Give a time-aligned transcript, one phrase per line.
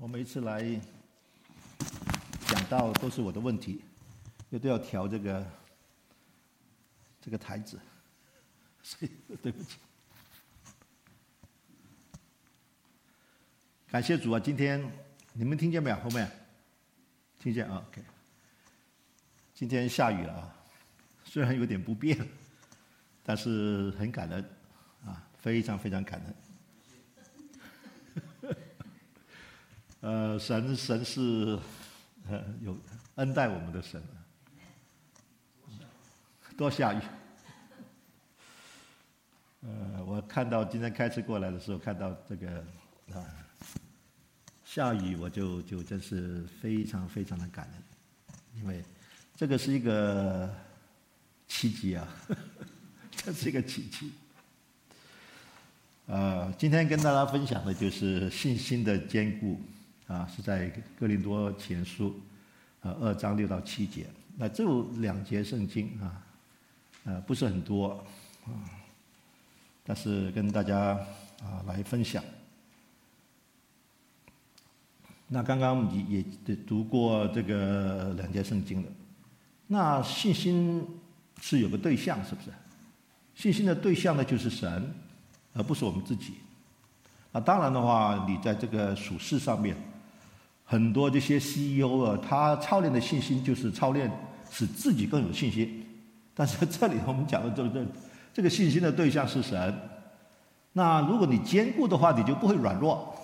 [0.00, 0.62] 我每次来
[2.46, 3.82] 讲到都是我的问题，
[4.50, 5.44] 又都要调这个
[7.20, 7.80] 这个台子，
[8.80, 9.10] 所以
[9.42, 9.76] 对不起。
[13.88, 14.38] 感谢主啊！
[14.38, 14.88] 今天
[15.32, 15.96] 你们听见没有？
[15.96, 16.30] 后面
[17.40, 18.00] 听见啊？OK。
[19.52, 20.56] 今天下雨了啊，
[21.24, 22.16] 虽然有点不便，
[23.24, 24.44] 但是很感恩
[25.04, 26.34] 啊，非常非常感恩。
[30.00, 31.58] 呃，神神是
[32.28, 32.78] 呃有
[33.16, 34.00] 恩待我们的神，
[36.56, 37.00] 多下雨。
[39.62, 42.64] 呃，我看到今天开车过来的时候，看到这个
[43.12, 43.26] 啊
[44.64, 47.82] 下雨，我就就真是非常非常的感恩，
[48.54, 48.84] 因为
[49.34, 50.48] 这个是一个
[51.48, 52.06] 奇迹啊，
[53.10, 54.12] 这是一个奇迹。
[56.06, 59.60] 呃，今天跟大家分享的就是信心的坚固。
[60.08, 62.18] 啊，是在哥林多前书，
[62.80, 64.06] 呃，二章六到七节。
[64.38, 64.64] 那这
[65.00, 66.22] 两节圣经啊，
[67.04, 68.02] 呃，不是很多，
[68.46, 68.50] 啊，
[69.84, 70.98] 但是跟大家
[71.42, 72.24] 啊来分享。
[75.26, 78.88] 那刚刚也也读过这个两节圣经了。
[79.66, 80.82] 那信心
[81.42, 82.50] 是有个对象，是不是？
[83.34, 84.90] 信心的对象呢，就是神，
[85.52, 86.36] 而不是我们自己。
[87.32, 89.76] 啊，当然的话，你在这个属世上面。
[90.70, 94.10] 很多这些 CEO 啊，他操练的信心就是操练
[94.50, 95.82] 使自己更有信心。
[96.34, 97.86] 但是这里我们讲的这个这
[98.34, 99.74] 这个信心的对象是神。
[100.74, 103.14] 那如果你坚固的话，你就不会软弱。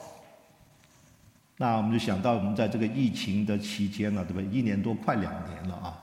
[1.59, 4.49] 那我们就想到我们在这个疫情的期间呢，对不对？
[4.49, 5.95] 一年多快两年了啊。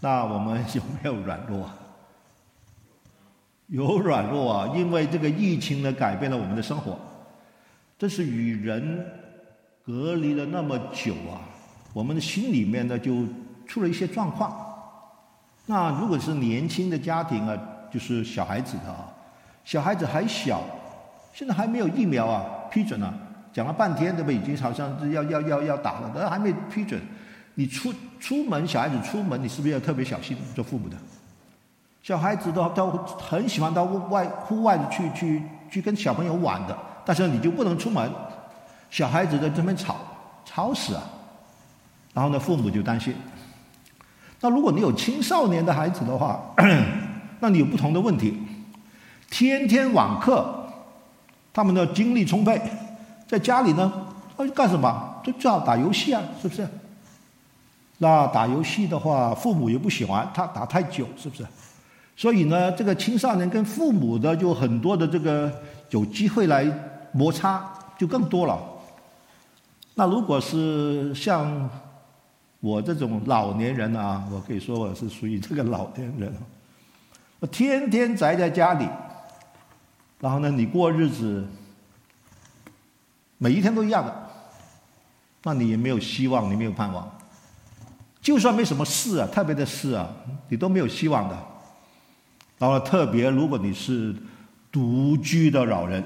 [0.00, 1.70] 那我们有没有软弱？
[3.66, 6.98] 有软弱啊，因为这个疫情呢，改变了我们的生活。
[7.98, 9.06] 这是与人。
[9.84, 11.40] 隔离了那么久啊，
[11.92, 13.24] 我们的心里面呢就
[13.66, 14.54] 出了一些状况。
[15.66, 17.56] 那如果是年轻的家庭啊，
[17.92, 19.08] 就是小孩子的啊，
[19.64, 20.60] 小孩子还小，
[21.32, 23.12] 现在还没有疫苗啊批准啊，
[23.52, 24.30] 讲了半天对不？
[24.30, 27.00] 已经好像是要要要要打了，但还没批准。
[27.54, 30.36] 你出出门，小孩子出门，你是不是要特别小心？
[30.54, 30.96] 做父母的，
[32.02, 38.10] 小孩子都都很喜欢到外户外去去去跟小朋友玩的，但是你就不能出门。
[38.90, 39.96] 小孩子在这边吵，
[40.44, 41.02] 吵死啊！
[42.12, 43.14] 然后呢，父母就担心。
[44.40, 46.40] 那如果你有青少年的孩子的话，
[47.38, 48.36] 那你有不同的问题。
[49.30, 50.44] 天天网课，
[51.52, 52.60] 他们的精力充沛，
[53.28, 53.92] 在家里呢，
[54.36, 55.20] 他干什么？
[55.22, 56.66] 就最好打游戏啊，是不是？
[57.98, 61.46] 那打游戏的话，父母又不喜欢他打太久，是不是？
[62.16, 65.52] 所以呢，这个青少年跟父母的就很多的这个
[65.90, 66.66] 有机会来
[67.12, 67.62] 摩擦，
[67.96, 68.58] 就更多了。
[69.94, 71.68] 那如果是像
[72.60, 76.32] 我这种老年人啊，我可以说我是属于这个老年人，
[77.38, 78.86] 我天天宅在家里，
[80.20, 81.46] 然后呢，你过日子，
[83.38, 84.14] 每一天都一样的，
[85.42, 87.10] 那你也没有希望，你没有盼望。
[88.20, 90.08] 就算没什么事啊，特别的事啊，
[90.48, 91.46] 你都没有希望的。
[92.58, 94.14] 然后特别如果你是
[94.70, 96.04] 独居的老人，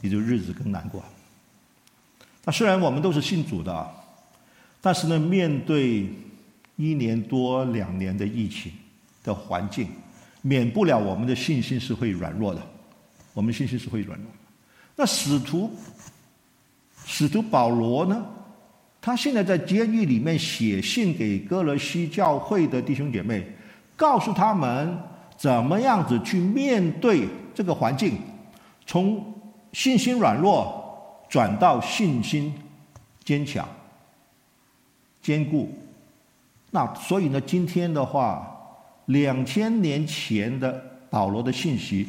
[0.00, 1.02] 你就日子更难过。
[2.44, 3.90] 那虽然我们都是信主的，
[4.80, 6.06] 但是呢，面对
[6.76, 8.70] 一年多两年的疫情
[9.22, 9.88] 的环境，
[10.42, 12.60] 免不了我们的信心是会软弱的。
[13.32, 14.28] 我们信心是会软弱。
[14.94, 15.70] 那使徒
[17.06, 18.26] 使徒保罗呢？
[19.00, 23.46] 他现在在监狱里面写信给歌罗西教会的弟兄姐妹，
[23.96, 24.98] 告诉他们
[25.36, 28.18] 怎么样子去面对这个环境，
[28.86, 29.34] 从
[29.72, 30.83] 信心软弱。
[31.34, 32.54] 转到信心
[33.24, 33.68] 坚强、
[35.20, 35.76] 坚固。
[36.70, 38.56] 那所以呢，今天的话，
[39.06, 40.80] 两千年前的
[41.10, 42.06] 保罗的信息，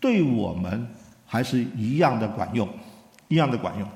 [0.00, 0.88] 对我们
[1.26, 2.66] 还是一样的管用，
[3.28, 3.86] 一样的管用。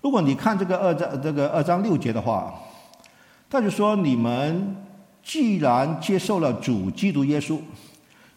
[0.00, 2.54] 如果你看这个二章这个二章六节的话，
[3.50, 4.76] 他就说：你们
[5.24, 7.60] 既然接受了主基督耶稣，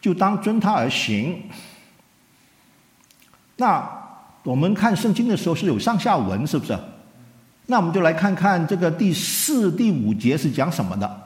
[0.00, 1.48] 就当遵他而行。
[3.54, 3.97] 那。
[4.48, 6.74] 我们看圣经的时候是有上下文，是不是？
[7.66, 11.22] 那我们就来看看这个第四、第五节是讲什么的。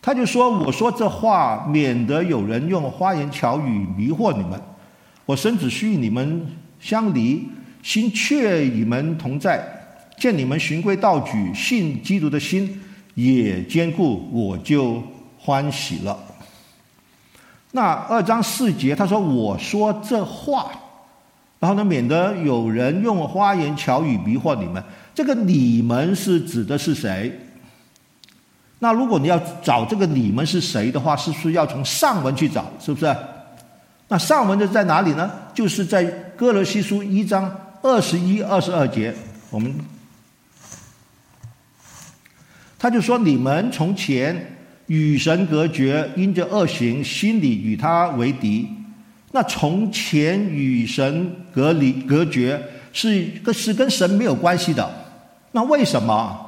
[0.00, 4.62] 他就说：“我说这话，免得有人用花言巧语迷惑你们。
[5.26, 6.46] 我深知须与你们
[6.78, 7.48] 相离，
[7.82, 9.60] 心却与你们同在。
[10.16, 12.80] 见你们循规蹈矩，信基督的心
[13.14, 15.02] 也坚固，我就
[15.36, 16.16] 欢喜了。”
[17.76, 20.70] 那二章四节，他说：“我说这话，
[21.58, 24.80] 然后呢，免得有人用花言巧语迷惑你们。
[25.12, 27.36] 这个你们是指的是谁？
[28.78, 32.64] 那如果你要找这个你们是谁的话，是不是要从上文去找？
[32.78, 33.16] 是不是？
[34.06, 35.28] 那上文的在哪里呢？
[35.52, 36.04] 就是在
[36.36, 39.12] 歌罗西书一章二十一、二十二节，
[39.50, 39.74] 我们
[42.78, 44.53] 他就说：你们从前
[44.86, 48.68] 与神隔绝，因着恶行，心里与他为敌。
[49.32, 54.88] 那从前与神隔离、隔绝，是跟是跟神没有关系的。
[55.52, 56.40] 那为什么？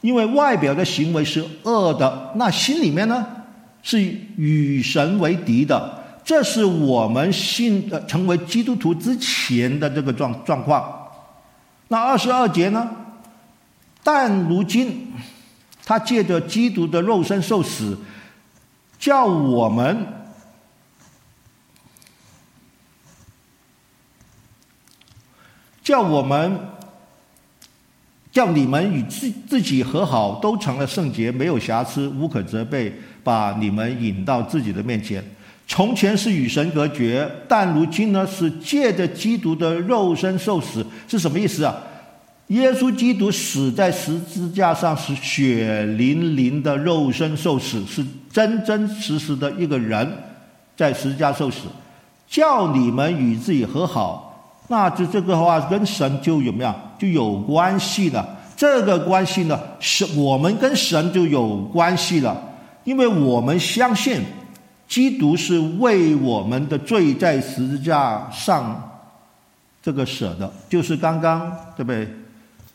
[0.00, 3.26] 因为外表的行为是恶的，那心里面呢，
[3.82, 4.00] 是
[4.36, 5.98] 与神为敌的。
[6.24, 11.08] 这是我们信呃成为基督徒之前的这个状状况。
[11.88, 12.88] 那二十二节呢？
[14.02, 15.12] 但如今，
[15.90, 17.98] 他借着基督的肉身受死，
[18.96, 20.06] 叫我们，
[25.82, 26.60] 叫我们，
[28.30, 32.94] 叫你们与自自己和好，都成了圣洁，没有瑕疵，无可责备，
[33.24, 35.20] 把你们引到自己的面前。
[35.66, 41.76] 从前是与神隔绝，但如今呢，是借着基督的肉身受死，是什么意思啊？
[42.50, 50.12] 耶稣基督死在十字架上，是血淋淋的肉身受死，是真真实实的一个人
[50.76, 51.68] 在十字架受死，
[52.28, 58.28] 叫你们与自己和好，那就这个话跟神就有没有就有关系了？
[58.56, 62.36] 这个关系呢，是我们跟神就有关系了，
[62.84, 64.20] 因为我们相信。
[64.88, 68.90] 基督是为我们的罪在十字架上
[69.80, 72.08] 这个舍的，就是刚刚对不对？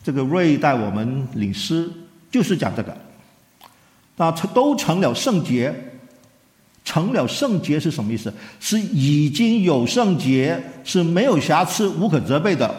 [0.06, 1.90] 这个瑞带我们领诗
[2.30, 2.96] 就是讲这个，
[4.16, 5.74] 那都成了圣洁，
[6.84, 8.32] 成了圣洁是什么意思？
[8.60, 12.72] 是已经有圣洁，是没有瑕疵、无可责备的。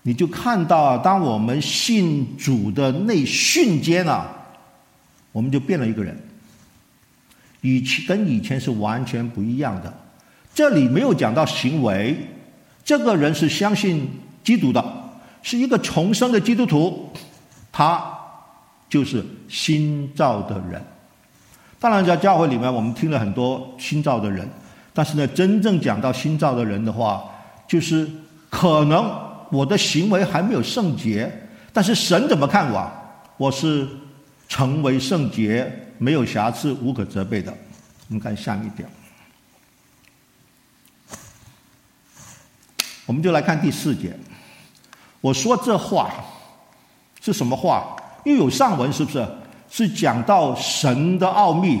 [0.00, 4.34] 你就看到啊，当我们信主的那瞬间啊，
[5.30, 6.18] 我们就变了一个人。
[7.60, 9.92] 以前跟以前是完全不一样的，
[10.54, 12.16] 这里没有讲到行为，
[12.82, 14.08] 这个人是相信
[14.42, 15.01] 基督的，
[15.42, 17.10] 是一个重生的基督徒，
[17.70, 18.02] 他
[18.88, 20.82] 就是新造的人。
[21.78, 24.48] 当然，在教会里面，我们听了很多新造的人，
[24.94, 27.22] 但是呢，真正讲到新造的人的话，
[27.68, 28.08] 就是
[28.48, 29.10] 可能
[29.50, 31.30] 我的行为还没有圣洁，
[31.72, 32.90] 但是神怎么看我？
[33.36, 33.88] 我是
[34.48, 35.78] 成为圣洁。
[35.98, 37.56] 没有瑕疵、无可责备的。
[38.08, 38.88] 我们看下面一点，
[43.06, 44.12] 我们就来看第四节。
[45.22, 46.10] 我说这话
[47.22, 47.96] 是什么话？
[48.24, 49.26] 又有上文，是不是？
[49.70, 51.80] 是讲到神的奥秘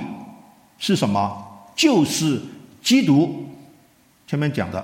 [0.78, 1.44] 是什么？
[1.76, 2.40] 就是
[2.82, 3.46] 基督。
[4.26, 4.82] 前面讲的，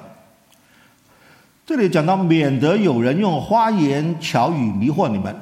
[1.65, 5.35] 这里讲到，免得有人用花言巧语迷惑你们。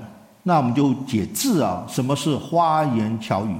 [0.44, 3.56] 那我们就解字啊，什么是花言巧语？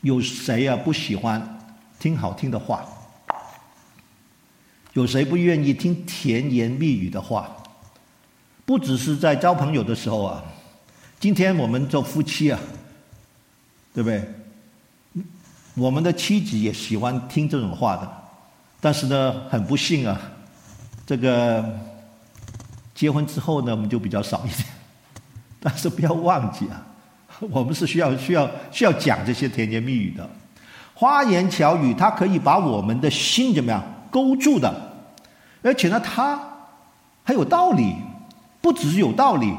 [0.00, 1.60] 有谁啊不喜欢
[1.98, 2.84] 听好听的话？
[4.94, 7.48] 有谁不愿意听甜言蜜语的话？
[8.64, 10.42] 不只是在交朋友的时候啊，
[11.20, 12.58] 今天我们做夫妻啊，
[13.92, 14.24] 对不对？
[15.74, 18.10] 我们的妻子也喜欢听这种话的，
[18.80, 20.20] 但是呢，很不幸啊，
[21.04, 21.64] 这个
[22.94, 24.64] 结婚之后呢，我们就比较少一点。
[25.60, 26.86] 但是不要忘记啊。
[27.50, 30.30] 我们是需要需要需要讲这些甜言蜜语的，
[30.94, 34.72] 花言巧语，它可以把我们的心怎么样勾住的，
[35.60, 36.40] 而且呢，它
[37.24, 37.96] 还有道理，
[38.60, 39.52] 不只是有道理，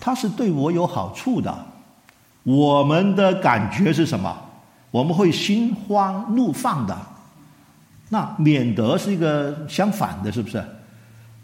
[0.00, 1.54] 它是对我有好处的。
[2.42, 4.34] 我们的感觉是什么？
[4.90, 6.96] 我们会心花怒放的。
[8.08, 10.64] 那免得是一个相反的，是不是？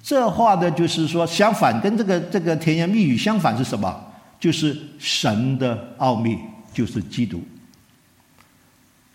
[0.02, 3.94] 这话呢，就是说相反，跟这个这个甜言蜜语相反是什么？
[4.40, 6.38] 就是神的奥秘，
[6.72, 7.42] 就是基督。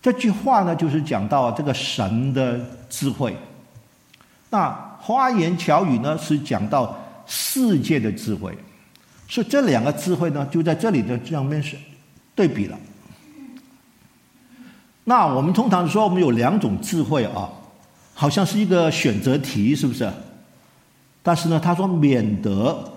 [0.01, 3.35] 这句话呢，就是讲到这个神的智慧。
[4.49, 8.57] 那花言巧语呢，是讲到世界的智慧。
[9.27, 11.75] 所以这两个智慧呢，就在这里的上面是
[12.33, 12.77] 对比了。
[15.03, 17.49] 那我们通常说，我们有两种智慧啊，
[18.13, 20.09] 好像是一个选择题，是不是？
[21.23, 22.91] 但是呢，他说免得。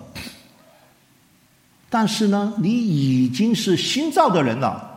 [1.89, 4.90] 但是呢，你已经是新造的人了，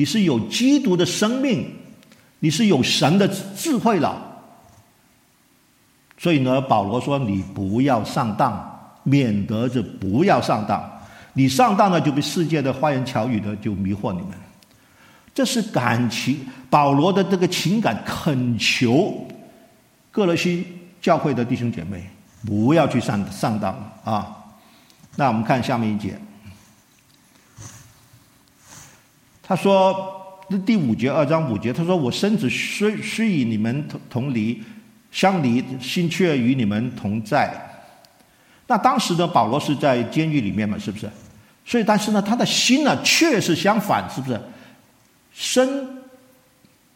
[0.00, 1.70] 你是有基督的生命，
[2.38, 4.18] 你是有神的智慧了。
[6.16, 10.82] 所以呢，保罗说你不要上当，免得就不要上当。
[11.34, 14.30] 你上当了，就被世界的花言巧语的就迷惑你们。
[15.34, 16.40] 这是感情，
[16.70, 19.28] 保罗的这个情感恳求
[20.10, 20.66] 各罗西
[21.02, 22.08] 教会的弟兄姐妹
[22.46, 24.34] 不要去上上当啊。
[25.16, 26.18] 那我们看下面一节，
[29.50, 30.16] 他说。
[30.52, 34.60] 那第五节，二章五节，他说：“我身子虽虽与你们同同离，
[35.12, 37.48] 相离，心却与你们同在。”
[38.66, 41.08] 那当时的保罗是在监狱里面嘛，是不是？
[41.64, 44.40] 所以，但是呢，他的心呢，却是相反，是不是？
[45.32, 45.68] 身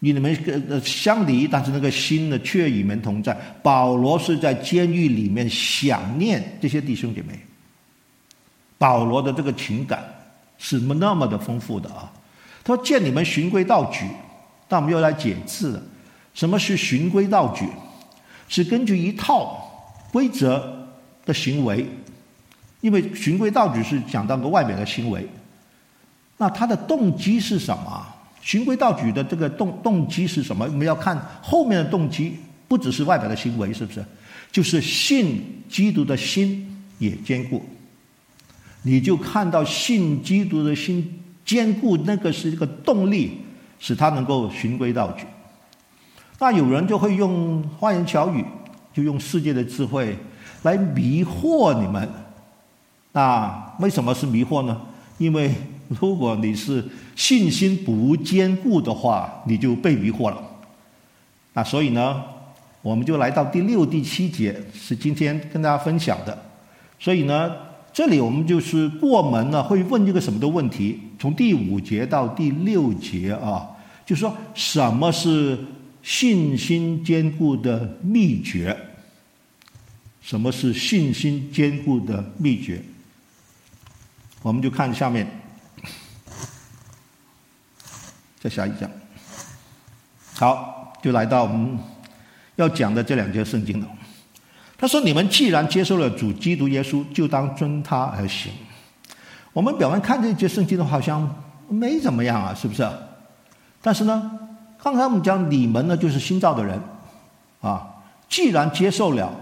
[0.01, 0.37] 与你们
[0.69, 3.33] 呃相离，但是那个心呢，却与你们同在。
[3.63, 7.39] 保罗是在监狱里面想念这些弟兄姐妹。
[8.79, 10.05] 保罗的这个情感
[10.59, 12.11] 是那么的丰富的啊。
[12.65, 14.07] 他说：“见你们循规蹈矩，
[14.71, 15.83] 那我们又来解字了。
[16.33, 17.69] 什么是循规蹈矩？
[18.49, 19.71] 是根据一套
[20.11, 20.89] 规则
[21.27, 21.87] 的行为，
[22.81, 25.29] 因为循规蹈矩是讲到个外表的行为。
[26.39, 28.07] 那他的动机是什么？
[28.41, 30.65] 循规蹈矩的这个动动机是什么？
[30.65, 34.03] 我们要看后面的动机，不只是外表的行为，是不是？
[34.51, 37.63] 就是信基督的心也坚固。
[38.83, 43.39] 你就看到信基督的心。”坚固，那个是一个动力，
[43.79, 45.27] 使他能够循规蹈矩。
[46.39, 48.45] 那有人就会用花言巧语，
[48.93, 50.17] 就用世界的智慧
[50.63, 52.09] 来迷惑你们。
[53.13, 54.81] 那为什么是迷惑呢？
[55.19, 55.55] 因为
[55.89, 56.85] 如果你是
[57.15, 60.43] 信心不坚固的话，你就被迷惑了。
[61.53, 62.23] 那所以呢，
[62.83, 66.37] 我们就来到第六、第七节，是今天跟大家分享的。
[66.99, 67.51] 所以呢。
[67.95, 71.01] 这里我们就是过门呢，会问一个什么的问题？
[71.17, 73.65] 从第五节到第六节啊，
[74.05, 75.57] 就说什么是
[76.03, 78.77] 信心坚固的秘诀？
[80.21, 82.83] 什么是信心坚固的秘诀？
[84.43, 85.25] 我们就看下面，
[88.41, 88.91] 再下一章。
[90.35, 91.79] 好，就来到我们
[92.57, 93.89] 要讲的这两节圣经了。
[94.77, 98.53] 他说：“你们既然接受了主基督耶稣，就当遵他而行。”
[99.53, 102.87] 我们表面看这些圣经的话，好像没怎么样啊，是不是？
[103.81, 104.31] 但是呢，
[104.83, 106.81] 刚才我们讲你们呢，就是新造的人
[107.61, 107.89] 啊。
[108.29, 109.33] 既然接受了，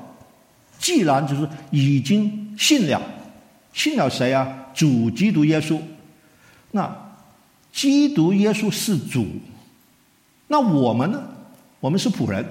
[0.79, 3.01] 既然就是已经信了，
[3.73, 4.47] 信了谁啊？
[4.75, 5.81] 主基督耶稣。
[6.73, 6.95] 那
[7.73, 9.27] 基督耶稣是主，
[10.49, 11.23] 那我们呢？
[11.81, 12.45] 我们是仆人。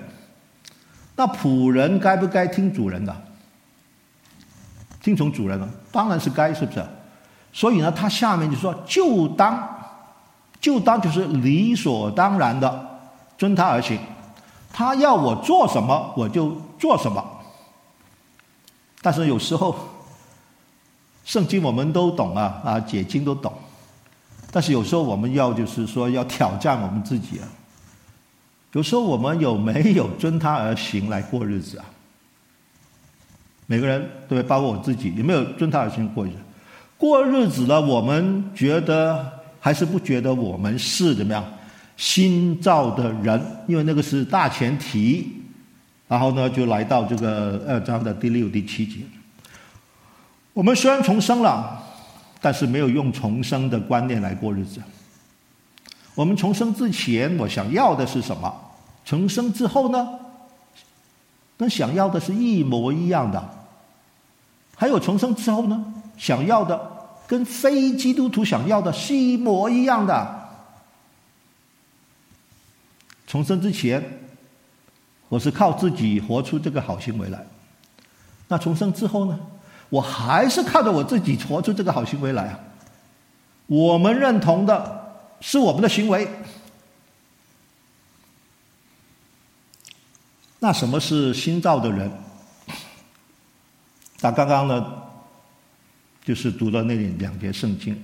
[1.22, 3.16] 那仆人该不该听主人的？
[5.04, 6.84] 听从主人的，当然是该，是不是？
[7.54, 9.70] 所以呢，他下面就说：“就当，
[10.60, 13.00] 就当就是理所当然的
[13.38, 14.00] 遵他而行。
[14.74, 17.24] 他要我做什么，我就做什么。”
[19.04, 19.76] 但是有时候，
[21.24, 23.54] 圣经我们都懂啊，啊，解经都懂。
[24.52, 27.46] 但是有时候我们要就是说要挑战我们自己啊。
[28.74, 31.86] 有时候我们有没有遵他而行来过日子啊？
[33.68, 34.42] 每个人对？
[34.44, 36.36] 包括我自己，有没有遵他而行过日子？
[36.98, 41.44] 过日子了，我们觉得还是不觉得我们是怎么样
[41.98, 43.42] 新造的人？
[43.68, 45.32] 因为那个是大前提。
[46.08, 48.98] 然后呢，就来到这个二章的第六、第七节。
[50.52, 51.82] 我们虽然重生了，
[52.42, 54.82] 但是没有用重生的观念来过日子。
[56.14, 58.54] 我们重生之前，我想要的是什么？
[59.06, 60.20] 重生之后呢？
[61.58, 63.44] 跟想要的是一模一样的。
[64.76, 65.94] 还有重生之后呢？
[66.18, 66.80] 想要的
[67.28, 70.50] 跟非基督徒想要的是一模一样的。
[73.26, 74.20] 重生之前，
[75.30, 77.46] 我是靠自己活出这个好行为来。
[78.50, 79.40] 那重生之后呢？
[79.90, 82.60] 我还是靠着我自己活出这个好行为来啊。
[83.68, 85.01] 我们认同的。
[85.42, 86.28] 是我们的行为。
[90.60, 92.10] 那什么是新造的人？
[94.22, 94.94] 那刚刚呢，
[96.24, 98.00] 就是读了那两节圣经。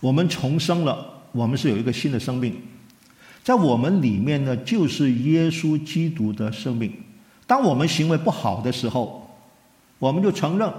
[0.00, 2.58] 我们重生了，我们是有一个新的生命，
[3.44, 6.90] 在我们里面呢，就是耶稣基督的生命。
[7.46, 9.30] 当我们行为不好的时候，
[9.98, 10.72] 我们就承认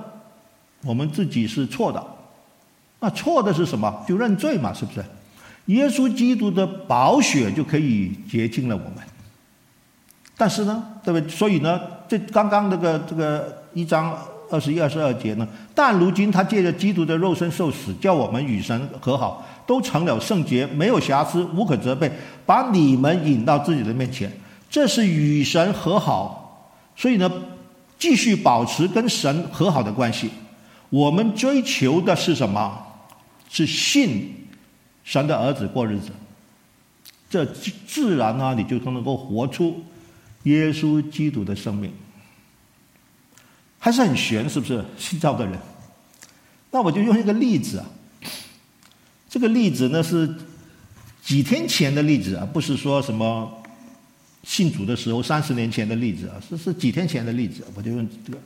[0.81, 2.03] 我们自己是错的。
[2.99, 4.03] 那错的是什么？
[4.07, 5.05] 就认罪嘛，是不是？
[5.69, 8.95] 耶稣基督的宝血就可以洁净了我们，
[10.35, 11.29] 但是呢，对不对？
[11.29, 14.17] 所以呢，这刚刚这个这个一章
[14.49, 22.11] 二十一、二十二节呢，但如今他借着基督的肉身受死，叫我们与神和好，都成了圣洁，没有瑕疵，无可责备，
[22.47, 24.31] 把你们引到自己的面前，
[24.71, 26.73] 这是与神和好。
[26.95, 27.31] 所以呢，
[27.99, 30.31] 继续保持跟神和好的关系。
[30.89, 32.75] 我们追求的是什么？
[33.51, 34.33] 是信。
[35.09, 36.11] 神的儿子过日子，
[37.31, 37.43] 这
[37.87, 39.83] 自然呢，你就能够活出
[40.43, 41.91] 耶稣基督的生命。
[43.79, 44.85] 还是很玄，是不是？
[44.99, 45.57] 信造的人。
[46.69, 47.89] 那我就用一个例子啊，
[49.27, 50.31] 这个例子呢是
[51.23, 53.51] 几天前的例子啊，不是说什么
[54.43, 58.37] 信主的时候三十年前的例子啊，是是几天前的例子，我就用这个。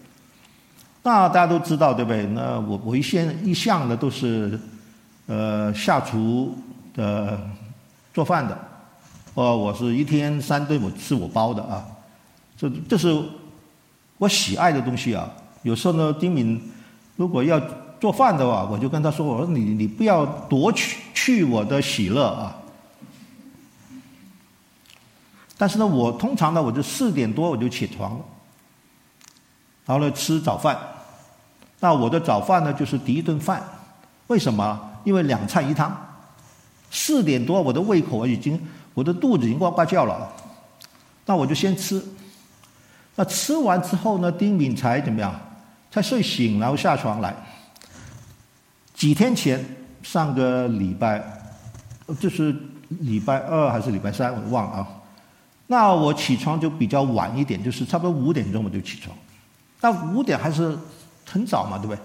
[1.04, 2.26] 那大家都知道对不对？
[2.28, 4.58] 那我我一向一向的都是
[5.34, 6.56] 呃下厨
[6.94, 7.40] 的
[8.14, 8.56] 做饭的，
[9.34, 11.84] 哦，我是一天三顿我是我包的啊，
[12.56, 13.20] 这这是
[14.20, 15.28] 我喜爱的东西啊。
[15.64, 16.62] 有时候呢，丁敏
[17.16, 17.60] 如果要
[18.00, 22.56] 做饭的话，我就跟他说：“我说你你不要夺取去我的喜乐啊。”
[25.58, 28.22] 但是呢，我通常呢，我就四点多我就起床，
[29.88, 30.78] 然后呢吃早饭。
[31.80, 33.64] 那我的早饭呢就是第一顿饭，
[34.28, 34.92] 为什么？
[35.04, 35.96] 因为两菜一汤。
[36.92, 38.60] 四点多我的胃口已经，
[38.94, 40.32] 我的肚子已经呱呱叫了。
[41.26, 42.04] 那我就先吃。
[43.16, 45.34] 那吃完之后呢，丁敏才怎么样？
[45.92, 47.36] 才睡醒，然后下床来。
[48.94, 49.64] 几天前，
[50.02, 51.24] 上个礼拜，
[52.20, 52.56] 就是
[52.90, 54.88] 礼拜二还是礼拜三，我忘了啊。
[55.68, 59.16] 那我起床就比较晚一点，就是差不多五点钟我就起床。
[59.82, 60.78] 那五点还是
[61.26, 62.00] 很早嘛，对不对？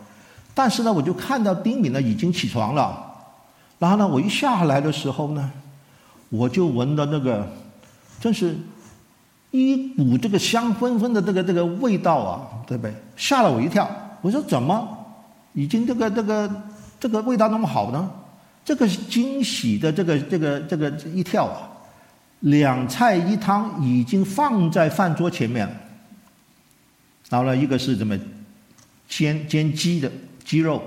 [0.59, 3.05] 但是呢，我就看到丁敏呢已经起床了。
[3.79, 5.53] 然后呢，我一下来的时候呢，
[6.31, 7.49] 我就闻到那个，
[8.19, 8.59] 真是
[9.53, 12.93] 一股这个香喷喷的这个这个味道啊，对不对？
[13.17, 13.89] 吓了我一跳。
[14.21, 14.89] 我说怎么
[15.53, 16.51] 已经这个这个
[16.99, 18.11] 这个味道那么好呢？
[18.65, 21.71] 这个惊喜的这个这个这个一跳啊！
[22.41, 25.69] 两菜一汤已经放在饭桌前面，
[27.29, 28.19] 然后呢，一个是怎么
[29.09, 30.11] 煎煎鸡的
[30.49, 30.81] 鸡肉，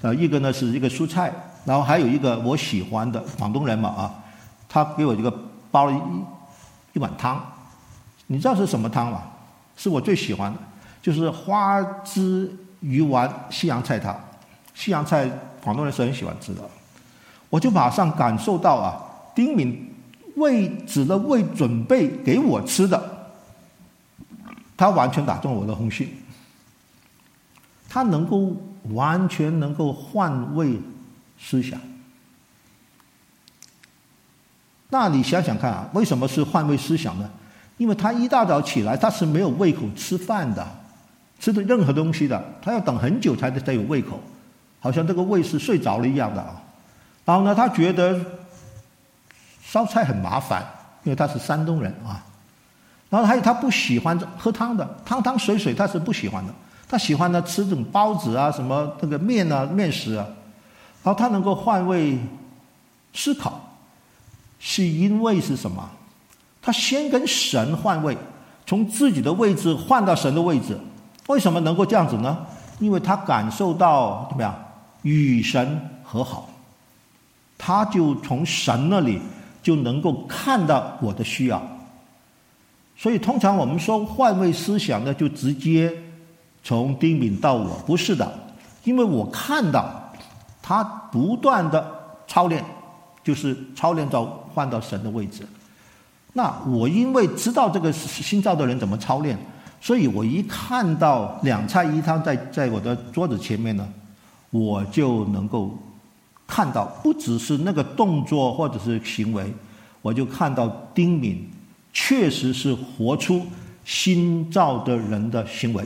[0.00, 1.30] 呃，一个呢是一个蔬菜，
[1.66, 4.14] 然后还有一个我喜欢的广东人嘛啊，
[4.66, 5.30] 他给我一个
[5.70, 7.38] 包了一一碗汤，
[8.28, 9.22] 你知道是什么汤吗？
[9.76, 10.58] 是我最喜欢的，
[11.02, 12.50] 就是花枝
[12.80, 14.18] 鱼丸西洋菜汤，
[14.74, 15.28] 西洋菜
[15.62, 16.62] 广东人是很喜欢吃的，
[17.50, 18.96] 我就马上感受到啊，
[19.34, 19.90] 丁敏。
[20.36, 23.28] 为指的为准备给我吃的，
[24.76, 26.12] 他完全打中我的红心。
[27.88, 28.56] 他能够
[28.90, 30.78] 完全能够换位
[31.38, 31.80] 思想。
[34.90, 37.30] 那你想想看啊，为什么是换位思想呢？
[37.76, 40.66] 因为他一大早起来，他是没有胃口吃饭的，
[41.40, 44.20] 吃的任何东西的，他要等很久才才有胃口，
[44.80, 46.62] 好像这个胃是睡着了一样的啊。
[47.24, 48.20] 然后呢，他觉得。
[49.66, 50.64] 烧菜很麻烦，
[51.02, 52.24] 因为他是山东人啊。
[53.10, 56.54] 然后还有他不喜欢喝汤的，汤汤水水他是不喜欢的。
[56.88, 60.26] 他喜欢呢吃这种包子啊，什么这个面啊、面食啊。
[61.02, 62.18] 然后他能够换位
[63.12, 63.60] 思考，
[64.58, 65.88] 是因为是什么？
[66.62, 68.16] 他先跟神换位，
[68.66, 70.78] 从自己的位置换到神的位置。
[71.28, 72.46] 为什么能够这样子呢？
[72.78, 74.54] 因为他感受到怎么样？
[75.02, 76.48] 与神和好，
[77.58, 79.20] 他就从神那里。
[79.64, 81.66] 就能够看到我的需要，
[82.98, 85.90] 所以通常我们说换位思想呢，就直接
[86.64, 88.28] 从丁敏到我，不是的，
[88.82, 90.12] 因为我看到
[90.60, 91.86] 他不断的
[92.26, 92.64] 操练，
[93.22, 95.46] 就是操练到换到神的位置。
[96.32, 99.38] 那我因为知道这个新造的人怎么操练，
[99.80, 103.88] 所以我一看到两菜一汤在在我的桌子前面呢，
[104.50, 105.78] 我就能够。
[106.46, 109.50] 看到不只是那个动作或者是行为，
[110.02, 111.50] 我就看到丁敏
[111.90, 113.40] 确实是活出
[113.82, 115.82] 新造的人的行为。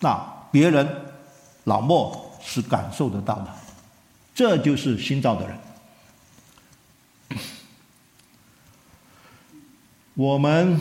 [0.00, 0.18] 那
[0.50, 0.86] 别人
[1.64, 3.48] 老莫是感受得到的，
[4.34, 5.58] 这就是新造的人。
[10.14, 10.80] 我们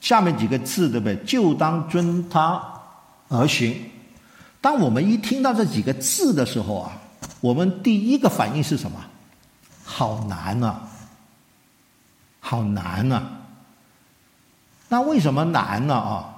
[0.00, 1.16] 下面几个字对不对？
[1.24, 2.62] 就当遵他
[3.28, 3.90] 而行。
[4.60, 6.98] 当我们一听到这几个字的时候啊。
[7.40, 9.00] 我们第一个反应是什么？
[9.84, 10.88] 好难啊！
[12.38, 13.32] 好难啊！
[14.88, 15.92] 那为什么难呢？
[15.92, 16.31] 啊，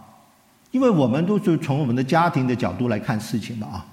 [0.75, 3.87] 因为我们都是从我们的家庭的角度来看事情的啊，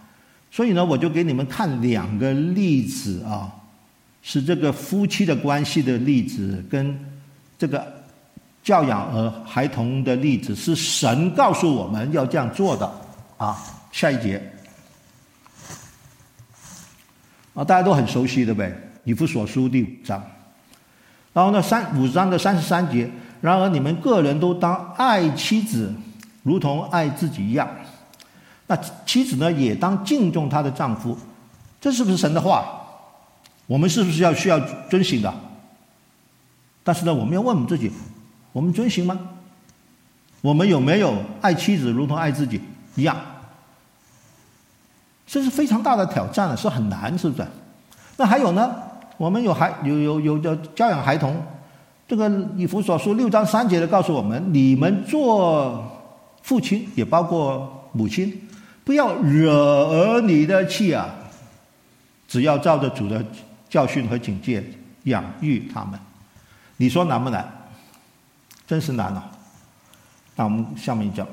[0.50, 3.54] 所以呢，我就给你们看两个例子啊，
[4.24, 7.00] 是这个夫妻的关系的例子，跟
[7.56, 7.86] 这个
[8.64, 12.92] 教养儿孩童的例子，是神告诉我们要这样做的
[13.38, 13.56] 啊。
[13.92, 14.42] 下一节。
[17.54, 18.76] 啊，大家都很熟悉，的呗？
[19.04, 20.20] 以弗所书第五章，
[21.32, 23.08] 然后呢，三五章的三十三节，
[23.40, 25.94] 然而你们个人都当爱妻子，
[26.44, 27.68] 如同爱自己一样。
[28.68, 31.18] 那妻子呢，也当敬重她的丈夫。
[31.80, 32.80] 这是不是神的话？
[33.68, 35.34] 我们是不是要需要遵行的？
[36.84, 37.92] 但是呢，我们要问我们自己：
[38.52, 39.20] 我们遵行吗？
[40.42, 42.60] 我们有没有爱妻子如同爱自己
[42.96, 43.16] 一样？
[45.28, 47.48] 这是非常大的挑战，是很难，是不是？
[48.18, 48.74] 那还有呢？
[49.18, 51.42] 我们有孩有有有的教养孩童，
[52.08, 55.84] 这个以弗所书六章三节的告诉我们：你们做
[56.44, 58.48] 父亲，也包括母亲，
[58.84, 61.14] 不要惹儿女的气啊！
[62.28, 63.26] 只要照着主的
[63.70, 64.64] 教训和警戒
[65.04, 66.00] 养育他们。
[66.78, 67.70] 你说难不难？
[68.66, 69.32] 真是难啊！
[70.36, 71.28] 那我们下面讲，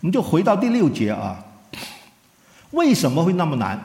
[0.00, 1.44] 我们就回到第六节啊。
[2.70, 3.78] 为什么会那么难？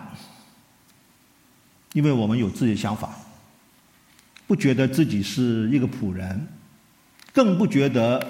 [1.94, 3.10] 因为我们有自己的想法，
[4.46, 6.48] 不觉得自己是一个仆人，
[7.36, 8.26] 更不觉得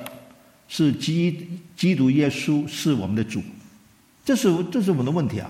[0.67, 3.39] 是基基督耶稣是我们的主，
[4.25, 5.47] 这是这是我们的问题啊！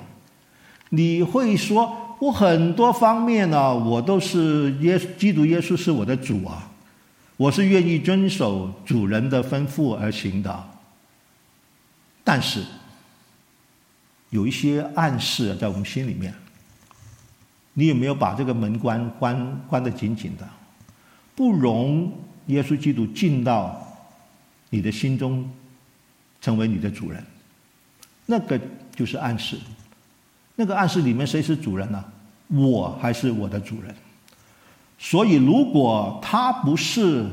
[0.89, 6.69] 你会说，我很多方面呢、我都是耶基督耶稣是我的主啊，
[7.37, 10.69] 我是愿意遵守主人的吩咐而行的，
[12.25, 12.61] 但是
[14.31, 16.33] 有一些暗示在我们心里面。
[17.77, 20.47] 你有没有把这个门关关关得紧紧的，
[21.35, 22.09] 不容
[22.47, 23.81] 耶稣基督进到
[24.69, 25.49] 你的心中，
[26.41, 27.23] 成为你的主人？
[28.25, 28.59] 那个
[28.95, 29.57] 就是暗示。
[30.55, 32.03] 那个暗示里面谁是主人呢？
[32.47, 33.93] 我还是我的主人？
[34.97, 37.25] 所以，如果他不是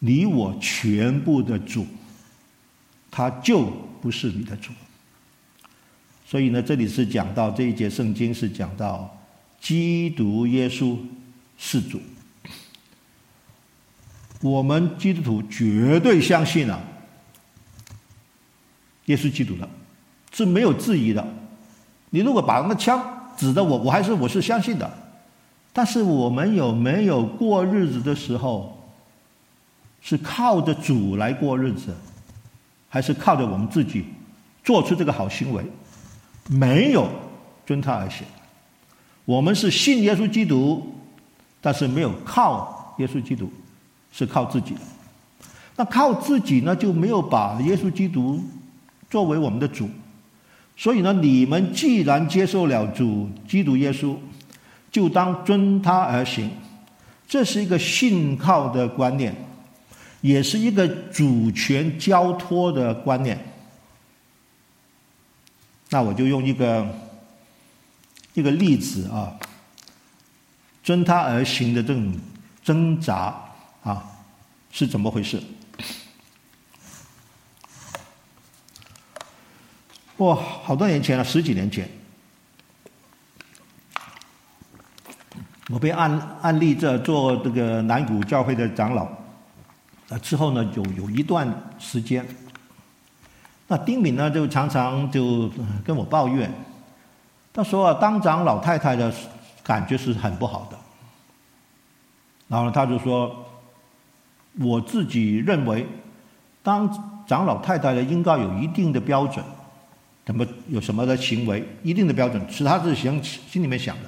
[0.00, 1.86] 你我全部的主，
[3.10, 3.64] 他就
[4.02, 4.70] 不是你的主。
[6.26, 9.16] 所以呢，这里是讲到这一节圣经是讲到
[9.60, 10.98] 基督耶稣
[11.56, 12.00] 是主，
[14.44, 16.78] 我们基督徒绝对相信啊，
[19.06, 19.66] 耶稣基督的，
[20.32, 21.26] 是没有质疑的。
[22.10, 23.02] 你如果把那个枪
[23.38, 24.98] 指着我，我还是我是相信的。
[25.72, 28.78] 但是我们有没有过日子的时候，
[30.02, 31.96] 是靠着主来过日子，
[32.90, 34.04] 还是靠着我们自己
[34.62, 35.64] 做出这个好行为？
[36.50, 37.08] 没有
[37.64, 38.26] 遵他而行，
[39.24, 40.94] 我们是信耶稣基督，
[41.62, 43.50] 但是没有靠耶稣基督，
[44.16, 44.80] 是靠自己的。
[45.76, 48.40] 那靠自己呢，就没有把耶稣基督
[49.10, 49.90] 作为我们的主。
[50.76, 54.16] 所以呢，你们既然接受了主基督耶稣，
[54.92, 56.50] 就当遵他而行。
[57.26, 59.34] 这是一个信靠的观念，
[60.20, 63.38] 也是一个主权交托的观念。
[65.90, 66.86] 那我就用一个
[68.34, 69.32] 一个例子啊，
[70.82, 72.12] 遵他而行的这种
[72.62, 73.34] 挣扎
[73.84, 74.02] 啊，
[74.70, 75.42] 是怎么回事？
[80.16, 81.88] 哇，好多年前了，十几年前，
[85.68, 89.04] 我被安安立着做这个南谷教会的长老，
[90.08, 92.26] 啊，之后呢，有有一段时间。
[93.66, 95.50] 那丁敏呢，就常常就
[95.84, 96.52] 跟我抱怨，
[97.52, 99.12] 他说啊，当长老太太的
[99.62, 100.78] 感觉是很不好的。
[102.46, 103.44] 然后他就说，
[104.60, 105.86] 我自己认为，
[106.62, 106.88] 当
[107.26, 109.44] 长老太太的应该有一定的标准，
[110.24, 114.02] 怎么有什么的行为，一定的标准是他自己心心里面想的。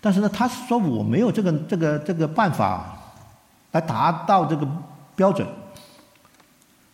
[0.00, 2.98] 但是呢，他说我没有这个这个这个办法
[3.72, 4.66] 来达到这个
[5.14, 5.46] 标准。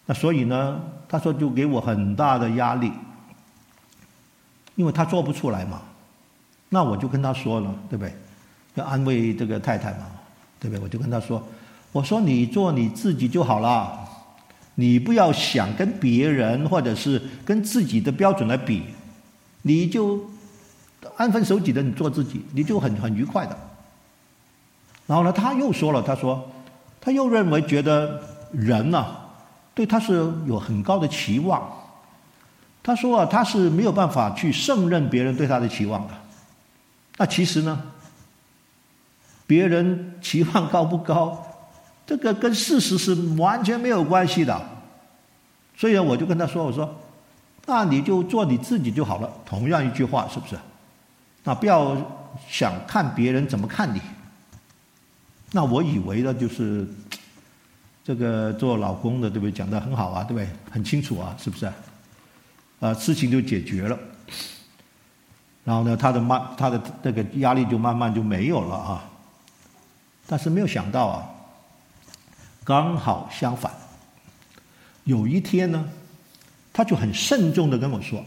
[0.07, 2.93] 那所以呢，他说就给我很大的压力，
[4.75, 5.83] 因为他做不出来嘛。
[6.69, 8.13] 那我就跟他说了，对不对？
[8.75, 10.07] 要安慰这个太太嘛，
[10.59, 10.83] 对不对？
[10.83, 11.43] 我就跟他说，
[11.97, 14.07] 我说你做你自己就好了，
[14.75, 18.83] 你不要想跟别人或者是跟自己的标准来比，
[19.63, 20.21] 你就
[21.17, 23.59] 安分守己的你做自己，你就很很愉快的。
[25.07, 26.47] 然后呢，他又说了，他说
[27.01, 29.07] 他又认为觉得人呢、
[29.73, 31.67] 对他是有很高的期望，
[32.83, 36.13] 他说啊，他是没有办法去胜任别人对他的期望的。
[37.17, 37.85] 那其实呢，
[39.47, 41.46] 别人期望高不高，
[42.07, 44.59] 这个跟事实是完全没有关系的。
[45.77, 46.95] 所以呢，我就跟他说：“我说，
[47.67, 50.57] 那你就做你自己就好了。”同样一句话，是不是？
[51.45, 51.97] 那不要
[52.49, 54.01] 想看别人怎么看你。
[55.53, 56.89] 那我以为呢，就是。
[58.07, 59.51] 这个做老公的对不对？
[59.51, 60.49] 讲得很好啊，对不对？
[60.71, 61.67] 很清楚啊，是不是？
[62.79, 63.99] 啊，事情就解决了。
[65.65, 69.05] 然后呢，他的慢，他的这个压力就慢慢就没有了啊。
[70.25, 71.27] 但是没有想到啊，
[72.67, 73.73] 刚好相反。
[75.05, 75.89] 有一天呢，
[76.73, 78.21] 他就很慎重的跟我说：“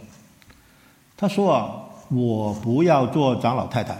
[1.18, 1.76] 他说啊，
[2.08, 3.98] 我不要做长老太太。”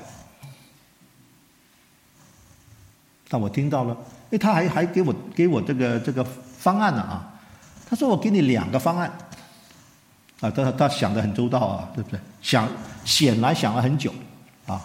[3.28, 3.96] 但我听到了，
[4.32, 7.38] 哎，他还还给我给我这个这个方案呢啊，
[7.88, 9.12] 他说我给你两个方案，
[10.40, 12.18] 啊，他他想的很周到啊，对不对？
[12.42, 12.66] 想
[13.04, 14.14] 显然想了很久，
[14.66, 14.82] 啊，